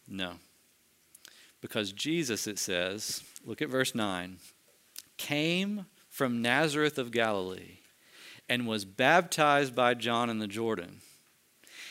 No. 0.07 0.35
Because 1.61 1.91
Jesus, 1.91 2.47
it 2.47 2.61
says, 2.61 3.25
look 3.45 3.61
at 3.61 3.69
verse 3.69 3.93
9, 3.93 4.37
came 5.17 5.87
from 6.09 6.41
Nazareth 6.41 6.97
of 6.97 7.11
Galilee 7.11 7.79
and 8.49 8.69
was 8.69 8.85
baptized 8.85 9.75
by 9.75 9.95
John 9.95 10.31
in 10.31 10.39
the 10.39 10.47
Jordan. 10.47 11.01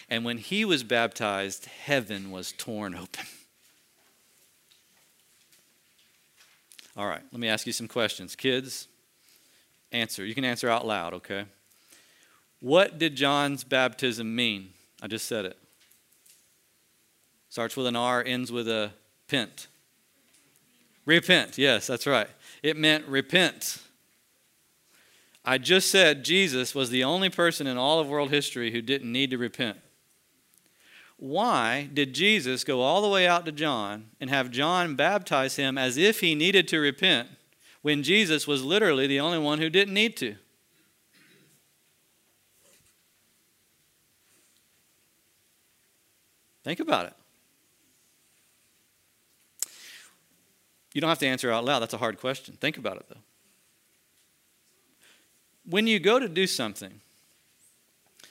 And 0.10 0.24
when 0.24 0.38
he 0.38 0.64
was 0.64 0.84
baptized, 0.84 1.66
heaven 1.66 2.32
was 2.32 2.54
torn 2.54 2.96
open. 2.96 3.26
All 6.96 7.08
right, 7.08 7.24
let 7.34 7.42
me 7.42 7.50
ask 7.50 7.68
you 7.68 7.74
some 7.74 7.90
questions. 7.90 8.34
Kids, 8.38 8.88
answer. 9.94 10.26
You 10.26 10.36
can 10.36 10.46
answer 10.46 10.70
out 10.70 10.86
loud, 10.86 11.14
okay? 11.14 11.46
What 12.60 12.98
did 12.98 13.16
John's 13.16 13.64
baptism 13.64 14.36
mean? 14.36 14.70
I 15.02 15.08
just 15.08 15.28
said 15.28 15.46
it. 15.46 15.58
Starts 17.50 17.78
with 17.78 17.88
an 17.88 17.96
R, 17.96 18.24
ends 18.26 18.52
with 18.52 18.68
a 18.68 18.92
pent. 19.28 19.68
Repent, 21.06 21.58
yes, 21.58 21.88
that's 21.88 22.08
right. 22.08 22.30
It 22.64 22.78
meant 22.78 23.06
repent. 23.08 23.80
I 25.46 25.58
just 25.58 25.92
said 25.92 26.24
Jesus 26.24 26.74
was 26.74 26.90
the 26.90 27.04
only 27.04 27.30
person 27.30 27.68
in 27.68 27.78
all 27.78 28.00
of 28.00 28.08
world 28.08 28.30
history 28.30 28.72
who 28.72 28.82
didn't 28.82 29.12
need 29.12 29.30
to 29.32 29.38
repent. 29.38 29.78
Why 31.18 31.90
did 31.94 32.14
Jesus 32.14 32.64
go 32.64 32.82
all 32.82 33.02
the 33.02 33.10
way 33.10 33.28
out 33.28 33.46
to 33.46 33.52
John 33.52 34.08
and 34.20 34.30
have 34.30 34.52
John 34.52 34.96
baptize 34.96 35.58
him 35.58 35.78
as 35.78 35.98
if 35.98 36.22
he 36.22 36.34
needed 36.34 36.68
to 36.70 36.80
repent 36.80 37.30
when 37.84 38.02
Jesus 38.02 38.48
was 38.48 38.64
literally 38.64 39.06
the 39.06 39.20
only 39.20 39.38
one 39.38 39.60
who 39.60 39.70
didn't 39.70 39.94
need 39.94 40.18
to? 40.18 40.36
Think 46.64 46.80
about 46.80 47.08
it. 47.08 47.14
You 50.94 51.02
don't 51.02 51.10
have 51.10 51.20
to 51.20 51.28
answer 51.28 51.52
out 51.52 51.66
loud. 51.66 51.80
That's 51.80 51.94
a 51.94 51.98
hard 51.98 52.20
question. 52.20 52.56
Think 52.60 52.78
about 52.78 52.98
it, 52.98 53.06
though. 53.10 53.22
When 55.70 55.88
you 55.88 56.00
go 56.00 56.20
to 56.20 56.30
do 56.30 56.48
something, 56.48 57.02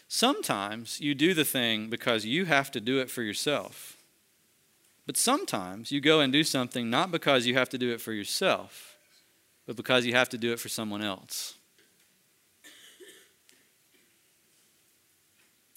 sometimes 0.09 1.01
you 1.01 1.15
do 1.15 1.35
the 1.35 1.45
thing 1.45 1.91
because 1.91 2.25
you 2.25 2.47
have 2.47 2.71
to 2.71 2.81
do 2.81 3.01
it 3.01 3.11
for 3.11 3.23
yourself. 3.23 3.97
But 5.07 5.17
sometimes 5.17 5.91
you 5.91 6.01
go 6.01 6.21
and 6.21 6.33
do 6.33 6.45
something 6.45 6.88
not 6.88 7.11
because 7.11 7.47
you 7.47 7.55
have 7.55 7.69
to 7.71 7.79
do 7.79 7.93
it 7.93 8.01
for 8.01 8.12
yourself, 8.12 8.91
but 9.66 9.77
because 9.77 10.05
you 10.05 10.14
have 10.14 10.29
to 10.31 10.38
do 10.38 10.53
it 10.53 10.61
for 10.61 10.68
someone 10.68 11.03
else. 11.03 11.55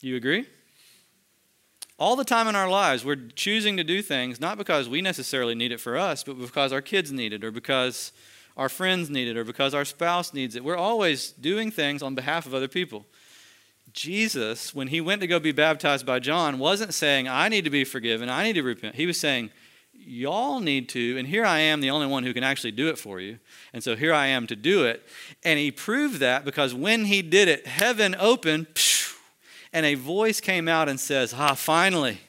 You 0.01 0.15
agree? 0.15 0.45
All 1.97 2.15
the 2.15 2.25
time 2.25 2.47
in 2.47 2.55
our 2.55 2.69
lives, 2.69 3.05
we're 3.05 3.29
choosing 3.35 3.77
to 3.77 3.83
do 3.83 4.01
things 4.01 4.39
not 4.39 4.57
because 4.57 4.89
we 4.89 5.01
necessarily 5.01 5.55
need 5.55 5.71
it 5.71 5.79
for 5.79 5.97
us, 5.97 6.23
but 6.23 6.39
because 6.39 6.73
our 6.73 6.81
kids 6.81 7.11
need 7.11 7.31
it, 7.31 7.43
or 7.43 7.51
because 7.51 8.11
our 8.57 8.69
friends 8.69 9.09
need 9.09 9.27
it, 9.27 9.37
or 9.37 9.43
because 9.43 9.73
our 9.73 9.85
spouse 9.85 10.33
needs 10.33 10.55
it. 10.55 10.63
We're 10.63 10.75
always 10.75 11.31
doing 11.31 11.71
things 11.71 12.03
on 12.03 12.15
behalf 12.15 12.45
of 12.45 12.53
other 12.53 12.67
people. 12.67 13.05
Jesus, 13.93 14.75
when 14.75 14.89
he 14.89 14.99
went 14.99 15.21
to 15.21 15.27
go 15.27 15.39
be 15.39 15.53
baptized 15.53 16.05
by 16.05 16.19
John, 16.19 16.59
wasn't 16.59 16.93
saying, 16.93 17.29
I 17.29 17.47
need 17.47 17.63
to 17.63 17.69
be 17.69 17.85
forgiven, 17.85 18.29
I 18.29 18.43
need 18.43 18.53
to 18.53 18.63
repent. 18.63 18.95
He 18.95 19.05
was 19.05 19.19
saying, 19.19 19.51
Y'all 19.97 20.59
need 20.59 20.87
to, 20.89 21.17
and 21.17 21.27
here 21.27 21.45
I 21.45 21.59
am, 21.59 21.81
the 21.81 21.89
only 21.89 22.07
one 22.07 22.23
who 22.23 22.33
can 22.33 22.43
actually 22.43 22.71
do 22.71 22.89
it 22.89 22.97
for 22.97 23.19
you. 23.19 23.39
And 23.73 23.83
so 23.83 23.95
here 23.95 24.13
I 24.13 24.27
am 24.27 24.45
to 24.47 24.55
do 24.55 24.83
it. 24.83 25.03
And 25.43 25.57
he 25.57 25.71
proved 25.71 26.19
that 26.19 26.45
because 26.45 26.73
when 26.73 27.05
he 27.05 27.21
did 27.21 27.47
it, 27.47 27.65
heaven 27.65 28.15
opened 28.19 28.67
and 29.73 29.85
a 29.85 29.95
voice 29.95 30.39
came 30.39 30.67
out 30.67 30.87
and 30.87 30.99
says, 30.99 31.33
Ah, 31.35 31.53
finally, 31.53 32.19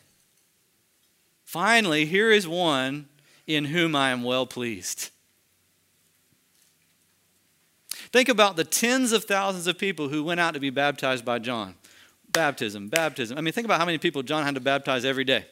finally, 1.45 2.07
here 2.07 2.33
is 2.33 2.49
one 2.49 3.09
in 3.47 3.67
whom 3.67 3.95
I 3.95 4.11
am 4.11 4.25
well 4.25 4.47
pleased. 4.47 5.11
Think 7.89 8.29
about 8.29 8.57
the 8.57 8.65
tens 8.65 9.13
of 9.13 9.25
thousands 9.25 9.67
of 9.67 9.79
people 9.79 10.09
who 10.09 10.25
went 10.25 10.41
out 10.41 10.55
to 10.55 10.61
be 10.61 10.71
baptized 10.71 11.25
by 11.25 11.39
John. 11.39 11.75
Baptism, 12.33 12.89
baptism. 12.89 13.37
I 13.37 13.43
mean, 13.43 13.53
think 13.53 13.65
about 13.65 13.79
how 13.79 13.87
many 13.87 13.99
people 13.99 14.23
John 14.23 14.45
had 14.45 14.55
to 14.55 14.61
baptize 14.61 15.05
every 15.05 15.25
day. 15.25 15.45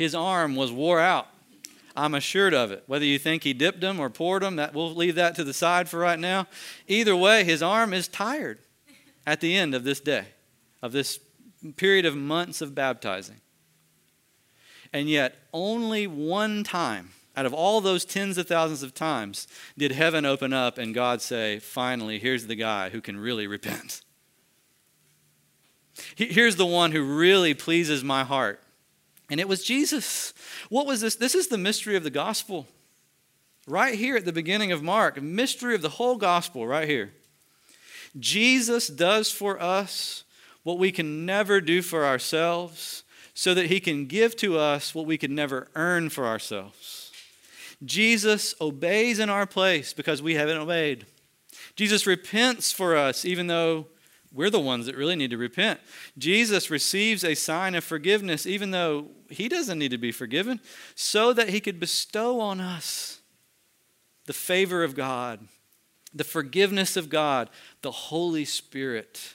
His 0.00 0.14
arm 0.14 0.56
was 0.56 0.72
wore 0.72 0.98
out. 0.98 1.26
I'm 1.94 2.14
assured 2.14 2.54
of 2.54 2.72
it. 2.72 2.84
Whether 2.86 3.04
you 3.04 3.18
think 3.18 3.44
he 3.44 3.52
dipped 3.52 3.82
them 3.82 4.00
or 4.00 4.08
poured 4.08 4.42
them, 4.42 4.56
that 4.56 4.72
we'll 4.72 4.94
leave 4.94 5.14
that 5.16 5.34
to 5.34 5.44
the 5.44 5.52
side 5.52 5.90
for 5.90 5.98
right 5.98 6.18
now. 6.18 6.46
Either 6.88 7.14
way, 7.14 7.44
his 7.44 7.62
arm 7.62 7.92
is 7.92 8.08
tired 8.08 8.60
at 9.26 9.42
the 9.42 9.54
end 9.54 9.74
of 9.74 9.84
this 9.84 10.00
day 10.00 10.28
of 10.80 10.92
this 10.92 11.20
period 11.76 12.06
of 12.06 12.16
months 12.16 12.62
of 12.62 12.74
baptizing. 12.74 13.42
And 14.90 15.06
yet, 15.06 15.36
only 15.52 16.06
one 16.06 16.64
time 16.64 17.10
out 17.36 17.44
of 17.44 17.52
all 17.52 17.82
those 17.82 18.06
tens 18.06 18.38
of 18.38 18.48
thousands 18.48 18.82
of 18.82 18.94
times 18.94 19.46
did 19.76 19.92
heaven 19.92 20.24
open 20.24 20.54
up 20.54 20.78
and 20.78 20.94
God 20.94 21.20
say, 21.20 21.58
finally, 21.58 22.18
here's 22.18 22.46
the 22.46 22.54
guy 22.54 22.88
who 22.88 23.02
can 23.02 23.18
really 23.18 23.46
repent. 23.46 24.00
Here's 26.16 26.56
the 26.56 26.64
one 26.64 26.92
who 26.92 27.02
really 27.02 27.52
pleases 27.52 28.02
my 28.02 28.24
heart. 28.24 28.62
And 29.30 29.38
it 29.38 29.48
was 29.48 29.64
Jesus. 29.64 30.34
What 30.68 30.86
was 30.86 31.00
this? 31.00 31.14
This 31.14 31.34
is 31.34 31.46
the 31.46 31.56
mystery 31.56 31.96
of 31.96 32.02
the 32.02 32.10
gospel. 32.10 32.66
Right 33.66 33.94
here 33.94 34.16
at 34.16 34.24
the 34.24 34.32
beginning 34.32 34.72
of 34.72 34.82
Mark, 34.82 35.22
mystery 35.22 35.74
of 35.74 35.82
the 35.82 35.90
whole 35.90 36.16
gospel, 36.16 36.66
right 36.66 36.88
here. 36.88 37.12
Jesus 38.18 38.88
does 38.88 39.30
for 39.30 39.62
us 39.62 40.24
what 40.64 40.78
we 40.78 40.90
can 40.90 41.24
never 41.24 41.60
do 41.60 41.80
for 41.80 42.04
ourselves, 42.04 43.04
so 43.32 43.54
that 43.54 43.66
He 43.66 43.80
can 43.80 44.06
give 44.06 44.36
to 44.36 44.58
us 44.58 44.94
what 44.94 45.06
we 45.06 45.16
could 45.16 45.30
never 45.30 45.68
earn 45.74 46.10
for 46.10 46.26
ourselves. 46.26 47.12
Jesus 47.84 48.54
obeys 48.60 49.18
in 49.18 49.30
our 49.30 49.46
place 49.46 49.92
because 49.92 50.20
we 50.20 50.34
haven't 50.34 50.58
obeyed. 50.58 51.06
Jesus 51.76 52.06
repents 52.06 52.72
for 52.72 52.96
us, 52.96 53.24
even 53.24 53.46
though 53.46 53.86
we're 54.32 54.50
the 54.50 54.60
ones 54.60 54.86
that 54.86 54.96
really 54.96 55.16
need 55.16 55.30
to 55.30 55.36
repent. 55.36 55.80
Jesus 56.16 56.70
receives 56.70 57.24
a 57.24 57.34
sign 57.34 57.74
of 57.74 57.82
forgiveness, 57.82 58.46
even 58.46 58.70
though 58.70 59.08
he 59.28 59.48
doesn't 59.48 59.78
need 59.78 59.90
to 59.90 59.98
be 59.98 60.12
forgiven, 60.12 60.60
so 60.94 61.32
that 61.32 61.48
he 61.48 61.60
could 61.60 61.80
bestow 61.80 62.40
on 62.40 62.60
us 62.60 63.20
the 64.26 64.32
favor 64.32 64.84
of 64.84 64.94
God, 64.94 65.40
the 66.14 66.24
forgiveness 66.24 66.96
of 66.96 67.10
God, 67.10 67.50
the 67.82 67.90
Holy 67.90 68.44
Spirit 68.44 69.34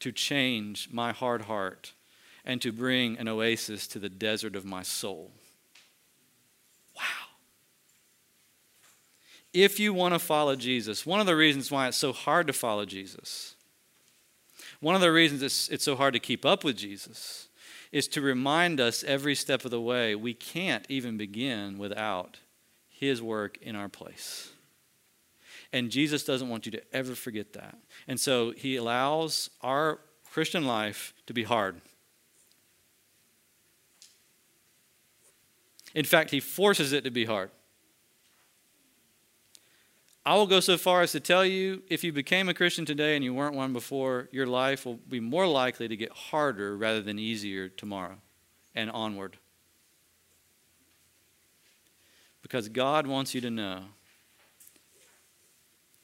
to 0.00 0.12
change 0.12 0.88
my 0.90 1.12
hard 1.12 1.42
heart 1.42 1.92
and 2.44 2.60
to 2.62 2.72
bring 2.72 3.18
an 3.18 3.28
oasis 3.28 3.86
to 3.88 3.98
the 3.98 4.08
desert 4.08 4.56
of 4.56 4.64
my 4.64 4.82
soul. 4.82 5.30
Wow. 6.96 7.02
If 9.52 9.78
you 9.78 9.94
want 9.94 10.14
to 10.14 10.18
follow 10.18 10.56
Jesus, 10.56 11.06
one 11.06 11.20
of 11.20 11.26
the 11.26 11.36
reasons 11.36 11.70
why 11.70 11.88
it's 11.88 11.96
so 11.96 12.12
hard 12.12 12.46
to 12.46 12.52
follow 12.52 12.84
Jesus, 12.84 13.54
one 14.84 14.94
of 14.94 15.00
the 15.00 15.10
reasons 15.10 15.42
it's, 15.42 15.70
it's 15.70 15.82
so 15.82 15.96
hard 15.96 16.12
to 16.12 16.20
keep 16.20 16.44
up 16.44 16.62
with 16.62 16.76
Jesus, 16.76 17.48
is 17.90 18.06
to 18.08 18.20
remind 18.20 18.80
us 18.80 19.02
every 19.04 19.34
step 19.34 19.64
of 19.64 19.70
the 19.70 19.80
way 19.80 20.14
we 20.14 20.34
can't 20.34 20.84
even 20.90 21.16
begin 21.16 21.78
without 21.78 22.38
His 22.90 23.22
work 23.22 23.56
in 23.62 23.76
our 23.76 23.88
place. 23.88 24.50
And 25.72 25.90
Jesus 25.90 26.22
doesn't 26.22 26.50
want 26.50 26.66
you 26.66 26.72
to 26.72 26.82
ever 26.92 27.14
forget 27.14 27.54
that. 27.54 27.78
And 28.06 28.20
so 28.20 28.50
he 28.50 28.76
allows 28.76 29.48
our 29.62 30.00
Christian 30.30 30.66
life 30.66 31.14
to 31.28 31.32
be 31.32 31.44
hard. 31.44 31.80
In 35.94 36.04
fact, 36.04 36.30
he 36.30 36.40
forces 36.40 36.92
it 36.92 37.04
to 37.04 37.10
be 37.10 37.24
hard. 37.24 37.50
I 40.26 40.36
will 40.36 40.46
go 40.46 40.60
so 40.60 40.78
far 40.78 41.02
as 41.02 41.12
to 41.12 41.20
tell 41.20 41.44
you 41.44 41.82
if 41.88 42.02
you 42.02 42.12
became 42.12 42.48
a 42.48 42.54
Christian 42.54 42.86
today 42.86 43.14
and 43.14 43.22
you 43.22 43.34
weren't 43.34 43.54
one 43.54 43.74
before, 43.74 44.28
your 44.32 44.46
life 44.46 44.86
will 44.86 44.94
be 44.96 45.20
more 45.20 45.46
likely 45.46 45.86
to 45.86 45.96
get 45.96 46.12
harder 46.12 46.76
rather 46.76 47.02
than 47.02 47.18
easier 47.18 47.68
tomorrow 47.68 48.16
and 48.74 48.90
onward. 48.90 49.36
Because 52.40 52.68
God 52.70 53.06
wants 53.06 53.34
you 53.34 53.42
to 53.42 53.50
know 53.50 53.82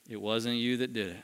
it 0.09 0.21
wasn't 0.21 0.57
you 0.57 0.77
that 0.79 0.93
did 0.93 1.09
it. 1.09 1.23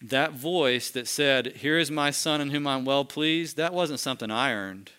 That 0.00 0.34
voice 0.34 0.90
that 0.90 1.08
said, 1.08 1.56
Here 1.56 1.78
is 1.78 1.90
my 1.90 2.12
son 2.12 2.40
in 2.40 2.50
whom 2.50 2.66
I'm 2.66 2.84
well 2.84 3.04
pleased, 3.04 3.56
that 3.56 3.74
wasn't 3.74 3.98
something 3.98 4.30
I 4.30 4.52
earned. 4.52 4.92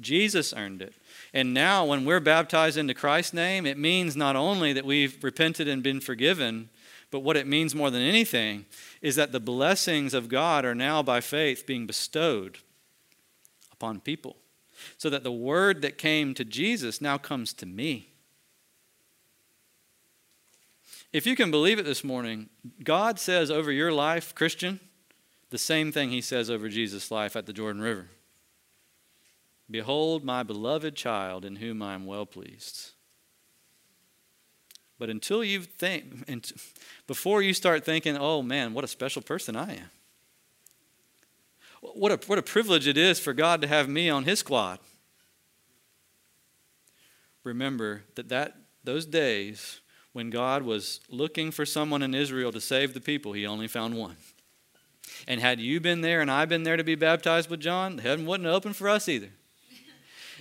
Jesus 0.00 0.52
earned 0.56 0.82
it. 0.82 0.94
And 1.32 1.52
now, 1.52 1.84
when 1.84 2.04
we're 2.04 2.20
baptized 2.20 2.78
into 2.78 2.94
Christ's 2.94 3.34
name, 3.34 3.66
it 3.66 3.78
means 3.78 4.16
not 4.16 4.36
only 4.36 4.72
that 4.72 4.84
we've 4.84 5.22
repented 5.22 5.68
and 5.68 5.82
been 5.82 6.00
forgiven, 6.00 6.70
but 7.10 7.20
what 7.20 7.36
it 7.36 7.46
means 7.46 7.74
more 7.74 7.90
than 7.90 8.02
anything 8.02 8.66
is 9.02 9.16
that 9.16 9.32
the 9.32 9.40
blessings 9.40 10.14
of 10.14 10.28
God 10.28 10.64
are 10.64 10.74
now 10.74 11.02
by 11.02 11.20
faith 11.20 11.66
being 11.66 11.86
bestowed 11.86 12.58
upon 13.72 14.00
people. 14.00 14.36
So 14.96 15.10
that 15.10 15.24
the 15.24 15.32
word 15.32 15.82
that 15.82 15.98
came 15.98 16.34
to 16.34 16.44
Jesus 16.44 17.00
now 17.00 17.18
comes 17.18 17.52
to 17.54 17.66
me. 17.66 18.10
If 21.12 21.26
you 21.26 21.34
can 21.34 21.50
believe 21.50 21.78
it 21.78 21.84
this 21.84 22.04
morning, 22.04 22.48
God 22.84 23.18
says 23.18 23.50
over 23.50 23.72
your 23.72 23.90
life, 23.90 24.34
Christian, 24.34 24.78
the 25.50 25.58
same 25.58 25.90
thing 25.90 26.10
he 26.10 26.20
says 26.20 26.50
over 26.50 26.68
Jesus' 26.68 27.10
life 27.10 27.34
at 27.34 27.46
the 27.46 27.52
Jordan 27.52 27.80
River. 27.80 28.08
Behold, 29.70 30.24
my 30.24 30.42
beloved 30.42 30.94
child 30.94 31.44
in 31.44 31.56
whom 31.56 31.82
I 31.82 31.94
am 31.94 32.06
well 32.06 32.26
pleased. 32.26 32.92
But 34.98 35.10
until 35.10 35.44
you 35.44 35.62
think, 35.62 36.26
before 37.06 37.42
you 37.42 37.54
start 37.54 37.84
thinking, 37.84 38.16
oh 38.16 38.42
man, 38.42 38.74
what 38.74 38.84
a 38.84 38.88
special 38.88 39.22
person 39.22 39.56
I 39.56 39.74
am. 39.74 39.90
What 41.80 42.10
a, 42.10 42.26
what 42.26 42.38
a 42.38 42.42
privilege 42.42 42.88
it 42.88 42.96
is 42.96 43.20
for 43.20 43.32
God 43.32 43.60
to 43.62 43.68
have 43.68 43.88
me 43.88 44.10
on 44.10 44.24
his 44.24 44.40
squad. 44.40 44.80
Remember 47.44 48.02
that, 48.16 48.28
that 48.30 48.56
those 48.82 49.06
days 49.06 49.80
when 50.12 50.30
God 50.30 50.62
was 50.62 51.00
looking 51.08 51.52
for 51.52 51.64
someone 51.64 52.02
in 52.02 52.14
Israel 52.14 52.50
to 52.50 52.60
save 52.60 52.94
the 52.94 53.00
people, 53.00 53.32
he 53.32 53.46
only 53.46 53.68
found 53.68 53.96
one. 53.96 54.16
And 55.28 55.40
had 55.40 55.60
you 55.60 55.80
been 55.80 56.00
there 56.00 56.20
and 56.20 56.30
I 56.30 56.44
been 56.44 56.64
there 56.64 56.76
to 56.76 56.84
be 56.84 56.96
baptized 56.96 57.48
with 57.48 57.60
John, 57.60 57.98
heaven 57.98 58.26
wouldn't 58.26 58.48
open 58.48 58.72
for 58.72 58.88
us 58.88 59.08
either. 59.08 59.30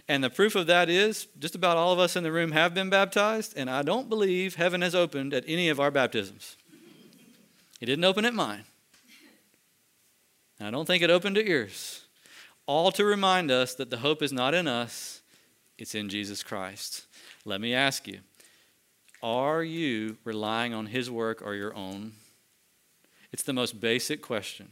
And 0.07 0.23
the 0.23 0.29
proof 0.29 0.55
of 0.55 0.67
that 0.67 0.89
is 0.89 1.27
just 1.37 1.55
about 1.55 1.75
all 1.75 1.91
of 1.91 1.99
us 1.99 2.15
in 2.15 2.23
the 2.23 2.31
room 2.31 2.51
have 2.51 2.73
been 2.73 2.89
baptized, 2.89 3.53
and 3.57 3.69
I 3.69 3.81
don't 3.81 4.07
believe 4.07 4.55
heaven 4.55 4.81
has 4.81 4.95
opened 4.95 5.33
at 5.33 5.43
any 5.47 5.67
of 5.67 5.79
our 5.79 5.91
baptisms. 5.91 6.55
It 7.81 7.87
didn't 7.87 8.05
open 8.05 8.23
at 8.23 8.33
mine. 8.33 8.63
I 10.59 10.71
don't 10.71 10.85
think 10.85 11.03
it 11.03 11.09
opened 11.09 11.37
at 11.37 11.45
yours. 11.45 12.05
All 12.65 12.91
to 12.93 13.05
remind 13.05 13.51
us 13.51 13.75
that 13.75 13.89
the 13.89 13.97
hope 13.97 14.23
is 14.23 14.33
not 14.33 14.53
in 14.53 14.67
us, 14.67 15.21
it's 15.77 15.93
in 15.93 16.09
Jesus 16.09 16.41
Christ. 16.41 17.05
Let 17.45 17.61
me 17.61 17.73
ask 17.73 18.07
you 18.07 18.19
are 19.21 19.63
you 19.63 20.17
relying 20.23 20.73
on 20.73 20.87
His 20.87 21.09
work 21.09 21.41
or 21.41 21.53
your 21.55 21.75
own? 21.75 22.13
It's 23.31 23.43
the 23.43 23.53
most 23.53 23.79
basic 23.79 24.21
question. 24.21 24.69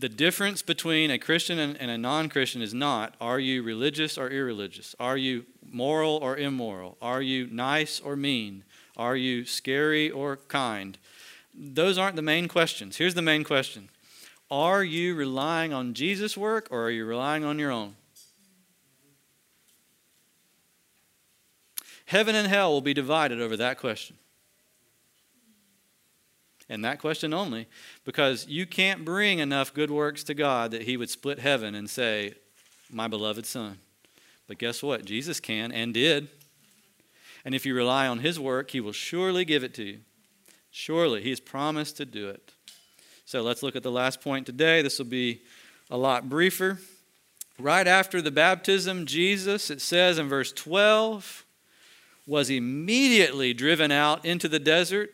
The 0.00 0.08
difference 0.08 0.62
between 0.62 1.10
a 1.10 1.18
Christian 1.18 1.58
and, 1.58 1.76
and 1.76 1.90
a 1.90 1.98
non 1.98 2.30
Christian 2.30 2.62
is 2.62 2.72
not 2.72 3.16
are 3.20 3.38
you 3.38 3.62
religious 3.62 4.16
or 4.16 4.30
irreligious? 4.30 4.96
Are 4.98 5.18
you 5.18 5.44
moral 5.70 6.16
or 6.22 6.38
immoral? 6.38 6.96
Are 7.02 7.20
you 7.20 7.48
nice 7.48 8.00
or 8.00 8.16
mean? 8.16 8.64
Are 8.96 9.14
you 9.14 9.44
scary 9.44 10.10
or 10.10 10.38
kind? 10.48 10.96
Those 11.54 11.98
aren't 11.98 12.16
the 12.16 12.22
main 12.22 12.48
questions. 12.48 12.96
Here's 12.96 13.12
the 13.12 13.20
main 13.20 13.44
question 13.44 13.90
Are 14.50 14.82
you 14.82 15.14
relying 15.14 15.74
on 15.74 15.92
Jesus' 15.92 16.34
work 16.34 16.68
or 16.70 16.84
are 16.84 16.90
you 16.90 17.04
relying 17.04 17.44
on 17.44 17.58
your 17.58 17.70
own? 17.70 17.96
Heaven 22.06 22.34
and 22.34 22.48
hell 22.48 22.72
will 22.72 22.80
be 22.80 22.94
divided 22.94 23.38
over 23.38 23.54
that 23.58 23.76
question 23.76 24.16
and 26.70 26.84
that 26.84 27.00
question 27.00 27.34
only, 27.34 27.66
because 28.04 28.46
you 28.46 28.64
can't 28.64 29.04
bring 29.04 29.40
enough 29.40 29.74
good 29.74 29.90
works 29.90 30.22
to 30.24 30.34
God 30.34 30.70
that 30.70 30.82
He 30.82 30.96
would 30.96 31.10
split 31.10 31.40
heaven 31.40 31.74
and 31.74 31.90
say, 31.90 32.34
My 32.88 33.08
beloved 33.08 33.44
Son. 33.44 33.78
But 34.46 34.58
guess 34.58 34.80
what? 34.80 35.04
Jesus 35.04 35.40
can 35.40 35.72
and 35.72 35.92
did. 35.92 36.28
And 37.44 37.56
if 37.56 37.66
you 37.66 37.74
rely 37.74 38.06
on 38.06 38.20
His 38.20 38.38
work, 38.38 38.70
He 38.70 38.80
will 38.80 38.92
surely 38.92 39.44
give 39.44 39.64
it 39.64 39.74
to 39.74 39.82
you. 39.82 39.98
Surely, 40.70 41.22
He 41.22 41.30
has 41.30 41.40
promised 41.40 41.96
to 41.96 42.06
do 42.06 42.28
it. 42.28 42.52
So 43.24 43.42
let's 43.42 43.64
look 43.64 43.74
at 43.74 43.82
the 43.82 43.90
last 43.90 44.20
point 44.20 44.46
today. 44.46 44.80
This 44.80 44.98
will 44.98 45.06
be 45.06 45.42
a 45.90 45.96
lot 45.96 46.28
briefer. 46.28 46.78
Right 47.58 47.86
after 47.88 48.22
the 48.22 48.30
baptism, 48.30 49.06
Jesus, 49.06 49.70
it 49.70 49.80
says 49.80 50.18
in 50.18 50.28
verse 50.28 50.52
12, 50.52 51.44
was 52.28 52.48
immediately 52.48 53.52
driven 53.52 53.90
out 53.90 54.24
into 54.24 54.48
the 54.48 54.60
desert 54.60 55.10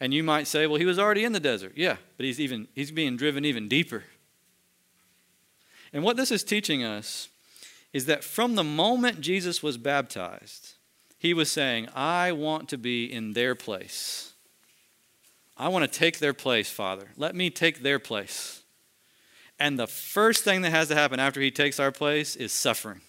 and 0.00 0.14
you 0.14 0.22
might 0.24 0.46
say, 0.46 0.66
well, 0.66 0.78
he 0.78 0.86
was 0.86 0.98
already 0.98 1.24
in 1.24 1.32
the 1.32 1.40
desert. 1.40 1.74
Yeah, 1.76 1.96
but 2.16 2.24
he's 2.24 2.40
even 2.40 2.68
he's 2.74 2.90
being 2.90 3.16
driven 3.16 3.44
even 3.44 3.68
deeper. 3.68 4.04
And 5.92 6.02
what 6.02 6.16
this 6.16 6.30
is 6.30 6.42
teaching 6.42 6.82
us 6.82 7.28
is 7.92 8.06
that 8.06 8.24
from 8.24 8.54
the 8.54 8.64
moment 8.64 9.20
Jesus 9.20 9.62
was 9.62 9.76
baptized, 9.76 10.74
he 11.18 11.34
was 11.34 11.50
saying, 11.50 11.88
I 11.94 12.32
want 12.32 12.68
to 12.70 12.78
be 12.78 13.04
in 13.04 13.34
their 13.34 13.54
place. 13.54 14.32
I 15.56 15.68
want 15.68 15.90
to 15.90 15.98
take 15.98 16.18
their 16.18 16.32
place, 16.32 16.70
Father. 16.70 17.08
Let 17.16 17.34
me 17.34 17.50
take 17.50 17.82
their 17.82 17.98
place. 17.98 18.62
And 19.58 19.78
the 19.78 19.86
first 19.86 20.42
thing 20.42 20.62
that 20.62 20.70
has 20.70 20.88
to 20.88 20.94
happen 20.94 21.20
after 21.20 21.40
he 21.40 21.50
takes 21.50 21.78
our 21.78 21.92
place 21.92 22.34
is 22.36 22.52
suffering. 22.52 23.02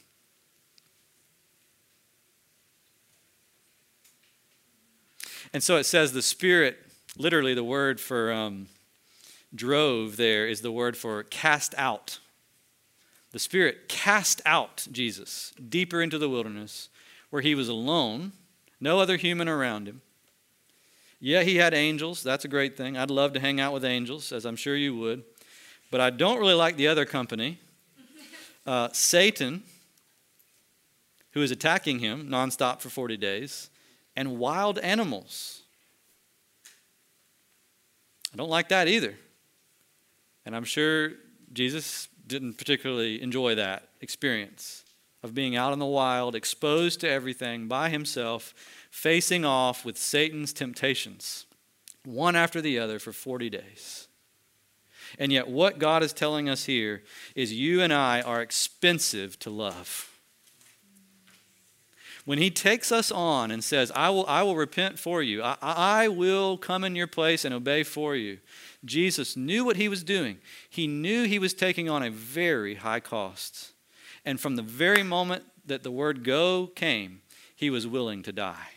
And 5.54 5.62
so 5.62 5.78
it 5.78 5.84
says 5.84 6.14
the 6.14 6.22
Spirit, 6.22 6.78
literally, 7.18 7.54
the 7.54 7.64
word 7.64 8.00
for 8.00 8.32
um, 8.32 8.68
drove 9.54 10.18
there 10.18 10.48
is 10.48 10.62
the 10.62 10.72
word 10.72 10.96
for 10.96 11.24
cast 11.24 11.76
out. 11.78 12.20
The 13.32 13.40
Spirit 13.40 13.90
cast 13.90 14.42
out 14.46 14.88
Jesus 14.92 15.54
deeper 15.70 16.02
into 16.02 16.18
the 16.18 16.30
wilderness 16.30 16.90
where 17.30 17.42
he 17.42 17.56
was 17.56 17.70
alone, 17.70 18.34
no 18.80 19.00
other 19.00 19.18
human 19.18 19.48
around 19.48 19.88
him. 19.88 20.02
Yeah, 21.20 21.44
he 21.44 21.58
had 21.58 21.74
angels. 21.74 22.24
That's 22.24 22.46
a 22.46 22.50
great 22.50 22.76
thing. 22.76 22.98
I'd 22.98 23.12
love 23.12 23.34
to 23.34 23.40
hang 23.40 23.60
out 23.60 23.74
with 23.74 23.86
angels, 23.86 24.32
as 24.32 24.46
I'm 24.46 24.56
sure 24.56 24.76
you 24.76 24.96
would. 24.98 25.24
But 25.92 26.02
I 26.02 26.10
don't 26.10 26.40
really 26.40 26.56
like 26.56 26.78
the 26.78 26.88
other 26.88 27.06
company. 27.06 27.60
Uh, 28.66 28.90
Satan, 28.92 29.64
who 31.32 31.42
is 31.42 31.52
attacking 31.52 32.00
him 32.00 32.28
nonstop 32.28 32.80
for 32.80 32.90
40 32.90 33.18
days, 33.18 33.70
and 34.15 34.38
wild 34.38 34.78
animals. 34.80 35.62
I 38.34 38.38
don't 38.38 38.50
like 38.50 38.69
that 38.69 38.88
either. 38.88 39.15
And 40.45 40.56
I'm 40.56 40.63
sure 40.63 41.12
Jesus 41.54 42.08
didn't 42.26 42.58
particularly 42.58 43.21
enjoy 43.21 43.56
that 43.56 43.89
experience 44.00 44.84
of 45.24 45.36
being 45.36 45.56
out 45.56 45.74
in 45.74 45.80
the 45.80 45.86
wild, 45.86 46.36
exposed 46.36 47.00
to 47.02 47.10
everything 47.10 47.67
by 47.67 47.89
himself, 47.89 48.54
facing 48.89 49.45
off 49.45 49.86
with 49.86 49.97
Satan's 49.97 50.52
temptations, 50.52 51.45
one 52.06 52.36
after 52.36 52.62
the 52.62 52.80
other 52.80 52.97
for 52.97 53.12
40 53.12 53.50
days. 53.50 54.08
And 55.19 55.32
yet, 55.32 55.47
what 55.47 55.78
God 55.78 56.04
is 56.04 56.13
telling 56.13 56.50
us 56.50 56.65
here 56.65 57.04
is 57.36 57.54
you 57.54 57.82
and 57.82 57.93
I 57.93 58.21
are 58.21 58.41
expensive 58.41 59.38
to 59.39 59.50
love. 59.50 60.11
When 62.25 62.38
he 62.38 62.51
takes 62.51 62.91
us 62.91 63.12
on 63.12 63.49
and 63.49 63.63
says, 63.63 63.91
I 63.95 64.10
will, 64.10 64.25
I 64.27 64.43
will 64.43 64.55
repent 64.55 64.99
for 64.99 65.23
you, 65.23 65.41
I, 65.41 65.57
I 65.62 66.07
will 66.07 66.57
come 66.57 66.84
in 66.84 66.95
your 66.95 67.07
place 67.07 67.43
and 67.43 67.53
obey 67.53 67.84
for 67.84 68.15
you, 68.15 68.39
Jesus 68.86 69.36
knew 69.36 69.65
what 69.65 69.77
he 69.77 69.88
was 69.88 70.03
doing. 70.03 70.38
He 70.69 70.88
knew 70.88 71.23
he 71.23 71.39
was 71.39 71.53
taking 71.53 71.89
on 71.89 72.03
a 72.03 72.12
very 72.12 72.75
high 72.75 72.99
cost. 72.99 73.71
And 74.23 74.39
from 74.39 74.55
the 74.55 74.62
very 74.62 75.03
moment 75.03 75.45
that 75.65 75.84
the 75.84 75.91
word 75.91 76.23
go 76.23 76.67
came, 76.67 77.21
he 77.55 77.69
was 77.69 77.88
willing 77.88 78.23
to 78.23 78.31
die. 78.31 78.69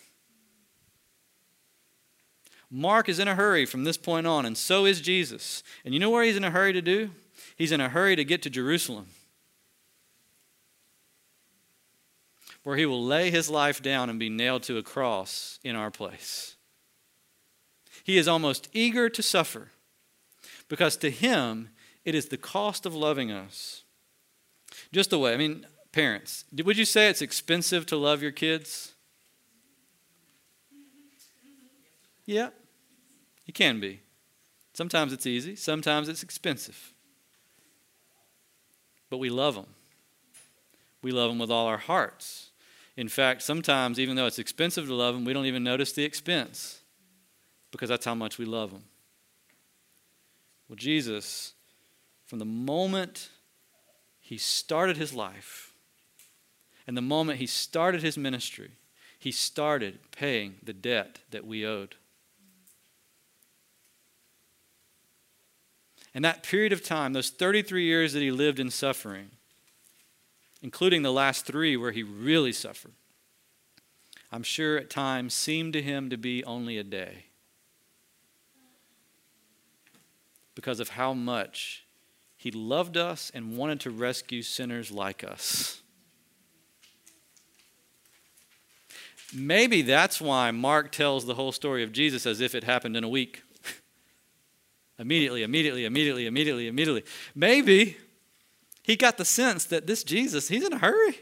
Mark 2.70 3.08
is 3.08 3.18
in 3.18 3.28
a 3.28 3.34
hurry 3.34 3.66
from 3.66 3.84
this 3.84 3.96
point 3.96 4.26
on, 4.26 4.44
and 4.44 4.56
so 4.56 4.84
is 4.84 5.00
Jesus. 5.00 5.62
And 5.84 5.94
you 5.94 6.00
know 6.00 6.10
where 6.10 6.24
he's 6.24 6.36
in 6.36 6.44
a 6.44 6.50
hurry 6.50 6.72
to 6.72 6.82
do? 6.82 7.10
He's 7.56 7.72
in 7.72 7.80
a 7.80 7.88
hurry 7.88 8.16
to 8.16 8.24
get 8.24 8.42
to 8.42 8.50
Jerusalem. 8.50 9.06
Where 12.64 12.76
he 12.76 12.86
will 12.86 13.02
lay 13.02 13.30
his 13.30 13.48
life 13.48 13.80
down 13.80 14.10
and 14.10 14.18
be 14.18 14.30
nailed 14.30 14.62
to 14.64 14.78
a 14.78 14.82
cross 14.82 15.60
in 15.62 15.76
our 15.76 15.90
place. 15.90 16.56
He 18.02 18.18
is 18.18 18.26
almost 18.26 18.68
eager 18.72 19.08
to 19.08 19.22
suffer 19.22 19.68
because 20.68 20.96
to 20.96 21.10
him 21.10 21.70
it 22.04 22.14
is 22.14 22.28
the 22.28 22.36
cost 22.36 22.84
of 22.84 22.94
loving 22.94 23.30
us. 23.30 23.84
Just 24.92 25.10
the 25.10 25.18
way, 25.18 25.32
I 25.32 25.36
mean, 25.36 25.66
parents, 25.92 26.44
would 26.52 26.76
you 26.76 26.84
say 26.84 27.08
it's 27.08 27.22
expensive 27.22 27.86
to 27.86 27.96
love 27.96 28.22
your 28.22 28.32
kids? 28.32 28.94
Yeah, 32.26 32.50
it 33.46 33.54
can 33.54 33.80
be. 33.80 34.00
Sometimes 34.72 35.12
it's 35.12 35.26
easy, 35.26 35.54
sometimes 35.54 36.08
it's 36.08 36.22
expensive. 36.22 36.92
But 39.10 39.18
we 39.18 39.30
love 39.30 39.54
them. 39.54 39.66
We 41.02 41.12
love 41.12 41.30
them 41.30 41.38
with 41.38 41.50
all 41.50 41.66
our 41.66 41.78
hearts. 41.78 42.50
In 42.96 43.08
fact, 43.08 43.42
sometimes, 43.42 43.98
even 43.98 44.16
though 44.16 44.26
it's 44.26 44.38
expensive 44.38 44.86
to 44.86 44.94
love 44.94 45.14
them, 45.14 45.24
we 45.24 45.32
don't 45.32 45.46
even 45.46 45.64
notice 45.64 45.92
the 45.92 46.04
expense 46.04 46.80
because 47.72 47.88
that's 47.88 48.04
how 48.04 48.14
much 48.14 48.38
we 48.38 48.44
love 48.44 48.70
them. 48.70 48.84
Well, 50.68 50.76
Jesus, 50.76 51.54
from 52.24 52.38
the 52.38 52.44
moment 52.44 53.30
he 54.20 54.38
started 54.38 54.96
his 54.96 55.12
life 55.12 55.72
and 56.86 56.96
the 56.96 57.02
moment 57.02 57.40
he 57.40 57.46
started 57.46 58.02
his 58.02 58.16
ministry, 58.16 58.70
he 59.18 59.32
started 59.32 59.98
paying 60.12 60.56
the 60.62 60.72
debt 60.72 61.18
that 61.30 61.46
we 61.46 61.66
owed. 61.66 61.96
And 66.14 66.24
that 66.24 66.44
period 66.44 66.72
of 66.72 66.84
time, 66.84 67.12
those 67.12 67.30
33 67.30 67.84
years 67.84 68.12
that 68.12 68.20
he 68.20 68.30
lived 68.30 68.60
in 68.60 68.70
suffering, 68.70 69.30
including 70.64 71.02
the 71.02 71.12
last 71.12 71.44
three 71.44 71.76
where 71.76 71.92
he 71.92 72.02
really 72.02 72.50
suffered. 72.50 72.94
I'm 74.32 74.42
sure 74.42 74.78
at 74.78 74.88
times 74.88 75.34
seemed 75.34 75.74
to 75.74 75.82
him 75.82 76.08
to 76.08 76.16
be 76.16 76.42
only 76.44 76.78
a 76.78 76.82
day 76.82 77.26
because 80.54 80.80
of 80.80 80.88
how 80.88 81.12
much 81.12 81.84
he 82.34 82.50
loved 82.50 82.96
us 82.96 83.30
and 83.34 83.58
wanted 83.58 83.78
to 83.80 83.90
rescue 83.90 84.40
sinners 84.40 84.90
like 84.90 85.22
us. 85.22 85.82
Maybe 89.34 89.82
that's 89.82 90.18
why 90.18 90.50
Mark 90.50 90.92
tells 90.92 91.26
the 91.26 91.34
whole 91.34 91.52
story 91.52 91.82
of 91.82 91.92
Jesus 91.92 92.24
as 92.24 92.40
if 92.40 92.54
it 92.54 92.64
happened 92.64 92.96
in 92.96 93.04
a 93.04 93.08
week. 93.08 93.42
immediately, 94.98 95.42
immediately, 95.42 95.84
immediately, 95.84 96.26
immediately, 96.26 96.68
immediately. 96.68 97.04
Maybe 97.34 97.98
he 98.84 98.96
got 98.96 99.16
the 99.16 99.24
sense 99.24 99.64
that 99.64 99.86
this 99.86 100.04
Jesus, 100.04 100.48
he's 100.48 100.62
in 100.62 100.74
a 100.74 100.78
hurry. 100.78 101.18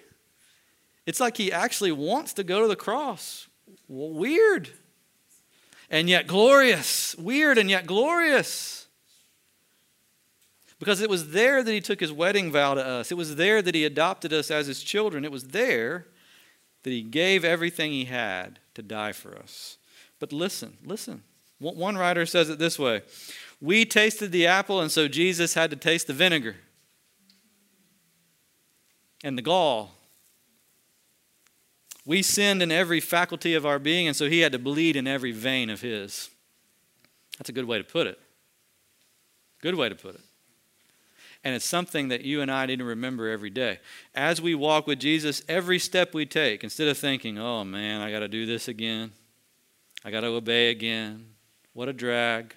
It's 1.07 1.21
like 1.21 1.37
he 1.37 1.53
actually 1.53 1.93
wants 1.93 2.33
to 2.35 2.45
go 2.45 2.61
to 2.61 2.69
the 2.69 2.77
cross. 2.77 3.47
Weird. 3.87 4.69
And 5.89 6.09
yet 6.09 6.27
glorious. 6.27 7.15
Weird 7.15 7.59
and 7.59 7.71
yet 7.71 7.87
glorious. 7.87 8.89
Because 10.81 11.01
it 11.01 11.09
was 11.09 11.31
there 11.31 11.63
that 11.63 11.73
he 11.73 11.81
took 11.81 12.01
his 12.01 12.13
wedding 12.13 12.51
vow 12.51 12.75
to 12.75 12.85
us. 12.85 13.13
It 13.13 13.17
was 13.17 13.37
there 13.37 13.63
that 13.63 13.77
he 13.77 13.85
adopted 13.85 14.33
us 14.33 14.51
as 14.51 14.67
his 14.67 14.83
children. 14.83 15.25
It 15.25 15.31
was 15.31 15.45
there 15.49 16.09
that 16.83 16.91
he 16.91 17.03
gave 17.03 17.45
everything 17.45 17.93
he 17.93 18.07
had 18.07 18.59
to 18.75 18.83
die 18.83 19.13
for 19.13 19.39
us. 19.39 19.79
But 20.19 20.33
listen, 20.33 20.79
listen. 20.85 21.23
One 21.61 21.97
writer 21.97 22.27
says 22.27 22.51
it 22.51 22.59
this 22.59 22.77
way 22.77 23.03
We 23.61 23.85
tasted 23.85 24.33
the 24.33 24.49
apple, 24.49 24.81
and 24.81 24.91
so 24.91 25.07
Jesus 25.07 25.55
had 25.55 25.71
to 25.71 25.77
taste 25.77 26.09
the 26.09 26.13
vinegar 26.13 26.57
and 29.23 29.37
the 29.37 29.43
gall. 29.43 29.93
We 32.05 32.23
sinned 32.23 32.63
in 32.63 32.73
every 32.73 33.01
faculty 33.01 33.55
of 33.55 33.65
our 33.65 33.79
being, 33.79 34.09
and 34.09 34.17
so 34.17 34.29
he 34.29 34.41
had 34.41 34.53
to 34.53 34.59
bleed 34.59 34.97
in 34.97 35.07
every 35.07 35.33
vein 35.33 35.71
of 35.71 35.81
his. 35.81 36.31
That's 37.39 37.49
a 37.49 37.53
good 37.53 37.65
way 37.65 37.79
to 37.79 37.85
put 37.85 38.07
it. 38.07 38.19
Good 39.61 39.77
way 39.77 39.89
to 39.89 39.95
put 39.95 40.17
it. 40.17 40.21
And 41.45 41.55
it's 41.55 41.65
something 41.65 42.09
that 42.09 42.23
you 42.23 42.41
and 42.41 42.51
I 42.51 42.67
need 42.67 42.79
to 42.79 42.85
remember 42.85 43.29
every 43.29 43.51
day. 43.51 43.81
As 44.15 44.41
we 44.41 44.55
walk 44.55 44.87
with 44.87 45.01
Jesus, 45.01 45.43
every 45.49 45.79
step 45.79 46.15
we 46.15 46.27
take, 46.27 46.63
instead 46.63 46.89
of 46.89 46.99
thinking, 46.99 47.39
oh 47.39 47.65
man, 47.65 48.01
I 48.01 48.11
got 48.11 48.21
to 48.21 48.29
do 48.29 48.47
this 48.47 48.69
again, 48.69 49.13
I 50.05 50.11
got 50.11 50.21
to 50.21 50.29
obey 50.29 50.71
again, 50.71 51.27
what 51.73 51.89
a 51.89 51.93
drag. 51.93 52.55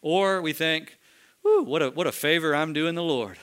Or 0.00 0.40
we 0.40 0.52
think, 0.52 0.96
whew, 1.42 1.64
what 1.64 1.82
a, 1.82 1.90
what 1.90 2.06
a 2.06 2.12
favor 2.12 2.54
I'm 2.54 2.72
doing 2.72 2.94
the 2.94 3.02
Lord. 3.02 3.36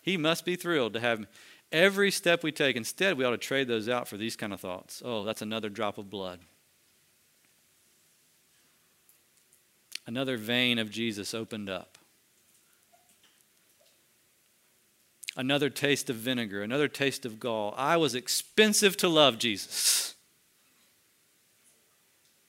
He 0.00 0.16
must 0.16 0.44
be 0.44 0.56
thrilled 0.56 0.94
to 0.94 1.00
have 1.00 1.20
me. 1.20 1.26
Every 1.72 2.10
step 2.10 2.42
we 2.42 2.52
take, 2.52 2.76
instead, 2.76 3.16
we 3.16 3.24
ought 3.24 3.30
to 3.30 3.38
trade 3.38 3.68
those 3.68 3.88
out 3.88 4.08
for 4.08 4.16
these 4.16 4.34
kind 4.34 4.52
of 4.52 4.60
thoughts. 4.60 5.02
Oh, 5.04 5.24
that's 5.24 5.42
another 5.42 5.68
drop 5.68 5.98
of 5.98 6.10
blood. 6.10 6.40
Another 10.06 10.36
vein 10.36 10.78
of 10.78 10.90
Jesus 10.90 11.34
opened 11.34 11.70
up. 11.70 11.98
another 15.36 15.70
taste 15.70 16.10
of 16.10 16.16
vinegar, 16.16 16.62
another 16.62 16.88
taste 16.88 17.24
of 17.24 17.40
gall. 17.40 17.74
I 17.76 17.96
was 17.96 18.14
expensive 18.14 18.96
to 18.98 19.08
love, 19.08 19.38
Jesus. 19.38 20.14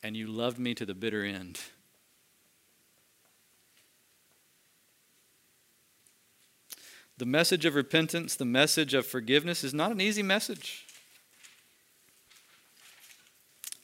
And 0.03 0.17
you 0.17 0.27
loved 0.27 0.59
me 0.59 0.73
to 0.75 0.85
the 0.85 0.93
bitter 0.93 1.23
end. 1.23 1.59
The 7.21 7.27
message 7.27 7.65
of 7.65 7.75
repentance, 7.75 8.35
the 8.35 8.45
message 8.45 8.95
of 8.95 9.05
forgiveness 9.05 9.63
is 9.63 9.75
not 9.75 9.91
an 9.91 10.01
easy 10.01 10.23
message. 10.23 10.87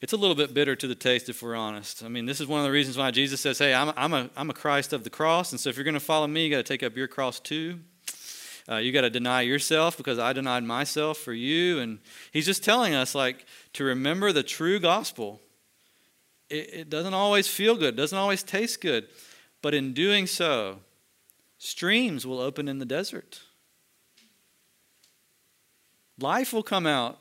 It's 0.01 0.11
a 0.11 0.17
little 0.17 0.33
bit 0.33 0.55
bitter 0.55 0.75
to 0.75 0.87
the 0.87 0.95
taste 0.95 1.29
if 1.29 1.43
we're 1.43 1.55
honest. 1.55 2.03
I 2.03 2.07
mean, 2.07 2.25
this 2.25 2.41
is 2.41 2.47
one 2.47 2.61
of 2.61 2.65
the 2.65 2.71
reasons 2.71 2.97
why 2.97 3.11
Jesus 3.11 3.39
says, 3.39 3.59
Hey, 3.59 3.75
I'm 3.75 3.89
a, 3.89 3.93
I'm 3.95 4.13
a, 4.15 4.29
I'm 4.35 4.49
a 4.49 4.55
Christ 4.55 4.91
of 4.91 5.03
the 5.03 5.11
cross, 5.11 5.51
and 5.51 5.61
so 5.61 5.69
if 5.69 5.77
you're 5.77 5.83
going 5.83 5.93
to 5.93 5.99
follow 5.99 6.25
me, 6.25 6.45
you 6.45 6.49
got 6.49 6.57
to 6.57 6.63
take 6.63 6.81
up 6.81 6.97
your 6.97 7.07
cross 7.07 7.39
too. 7.39 7.79
Uh, 8.67 8.77
you 8.77 8.91
got 8.91 9.01
to 9.01 9.09
deny 9.11 9.41
yourself 9.41 9.97
because 9.97 10.17
I 10.17 10.33
denied 10.33 10.63
myself 10.63 11.19
for 11.19 11.33
you. 11.33 11.77
And 11.77 11.99
he's 12.33 12.47
just 12.47 12.63
telling 12.63 12.95
us, 12.95 13.13
like, 13.13 13.45
to 13.73 13.83
remember 13.83 14.31
the 14.31 14.41
true 14.41 14.79
gospel. 14.79 15.41
It, 16.49 16.73
it 16.73 16.89
doesn't 16.89 17.13
always 17.13 17.47
feel 17.47 17.75
good, 17.75 17.95
doesn't 17.95 18.17
always 18.17 18.41
taste 18.41 18.81
good. 18.81 19.07
But 19.61 19.75
in 19.75 19.93
doing 19.93 20.25
so, 20.25 20.79
streams 21.57 22.25
will 22.25 22.39
open 22.39 22.67
in 22.67 22.79
the 22.79 22.85
desert. 22.85 23.41
Life 26.19 26.53
will 26.53 26.63
come 26.63 26.87
out 26.87 27.19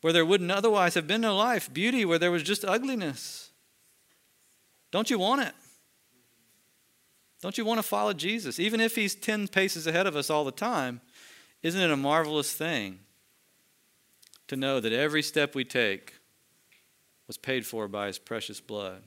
where 0.00 0.12
there 0.12 0.24
wouldn't 0.24 0.50
otherwise 0.50 0.94
have 0.94 1.06
been 1.06 1.22
no 1.22 1.36
life, 1.36 1.72
beauty 1.72 2.04
where 2.04 2.18
there 2.18 2.30
was 2.30 2.42
just 2.42 2.64
ugliness. 2.64 3.50
Don't 4.92 5.10
you 5.10 5.18
want 5.18 5.42
it? 5.42 5.54
Don't 7.42 7.58
you 7.58 7.64
want 7.64 7.78
to 7.78 7.82
follow 7.82 8.12
Jesus? 8.12 8.58
Even 8.58 8.80
if 8.80 8.94
he's 8.94 9.14
10 9.14 9.48
paces 9.48 9.86
ahead 9.86 10.06
of 10.06 10.16
us 10.16 10.30
all 10.30 10.44
the 10.44 10.52
time, 10.52 11.00
isn't 11.62 11.80
it 11.80 11.90
a 11.90 11.96
marvelous 11.96 12.52
thing 12.52 13.00
to 14.48 14.56
know 14.56 14.80
that 14.80 14.92
every 14.92 15.22
step 15.22 15.54
we 15.54 15.64
take 15.64 16.14
was 17.26 17.36
paid 17.36 17.66
for 17.66 17.88
by 17.88 18.06
his 18.06 18.18
precious 18.18 18.60
blood, 18.60 19.02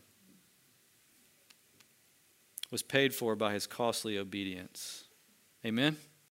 was 2.71 2.83
paid 2.83 3.13
for 3.13 3.35
by 3.35 3.53
his 3.53 3.67
costly 3.67 4.17
obedience? 4.17 5.05
Amen? 5.65 5.97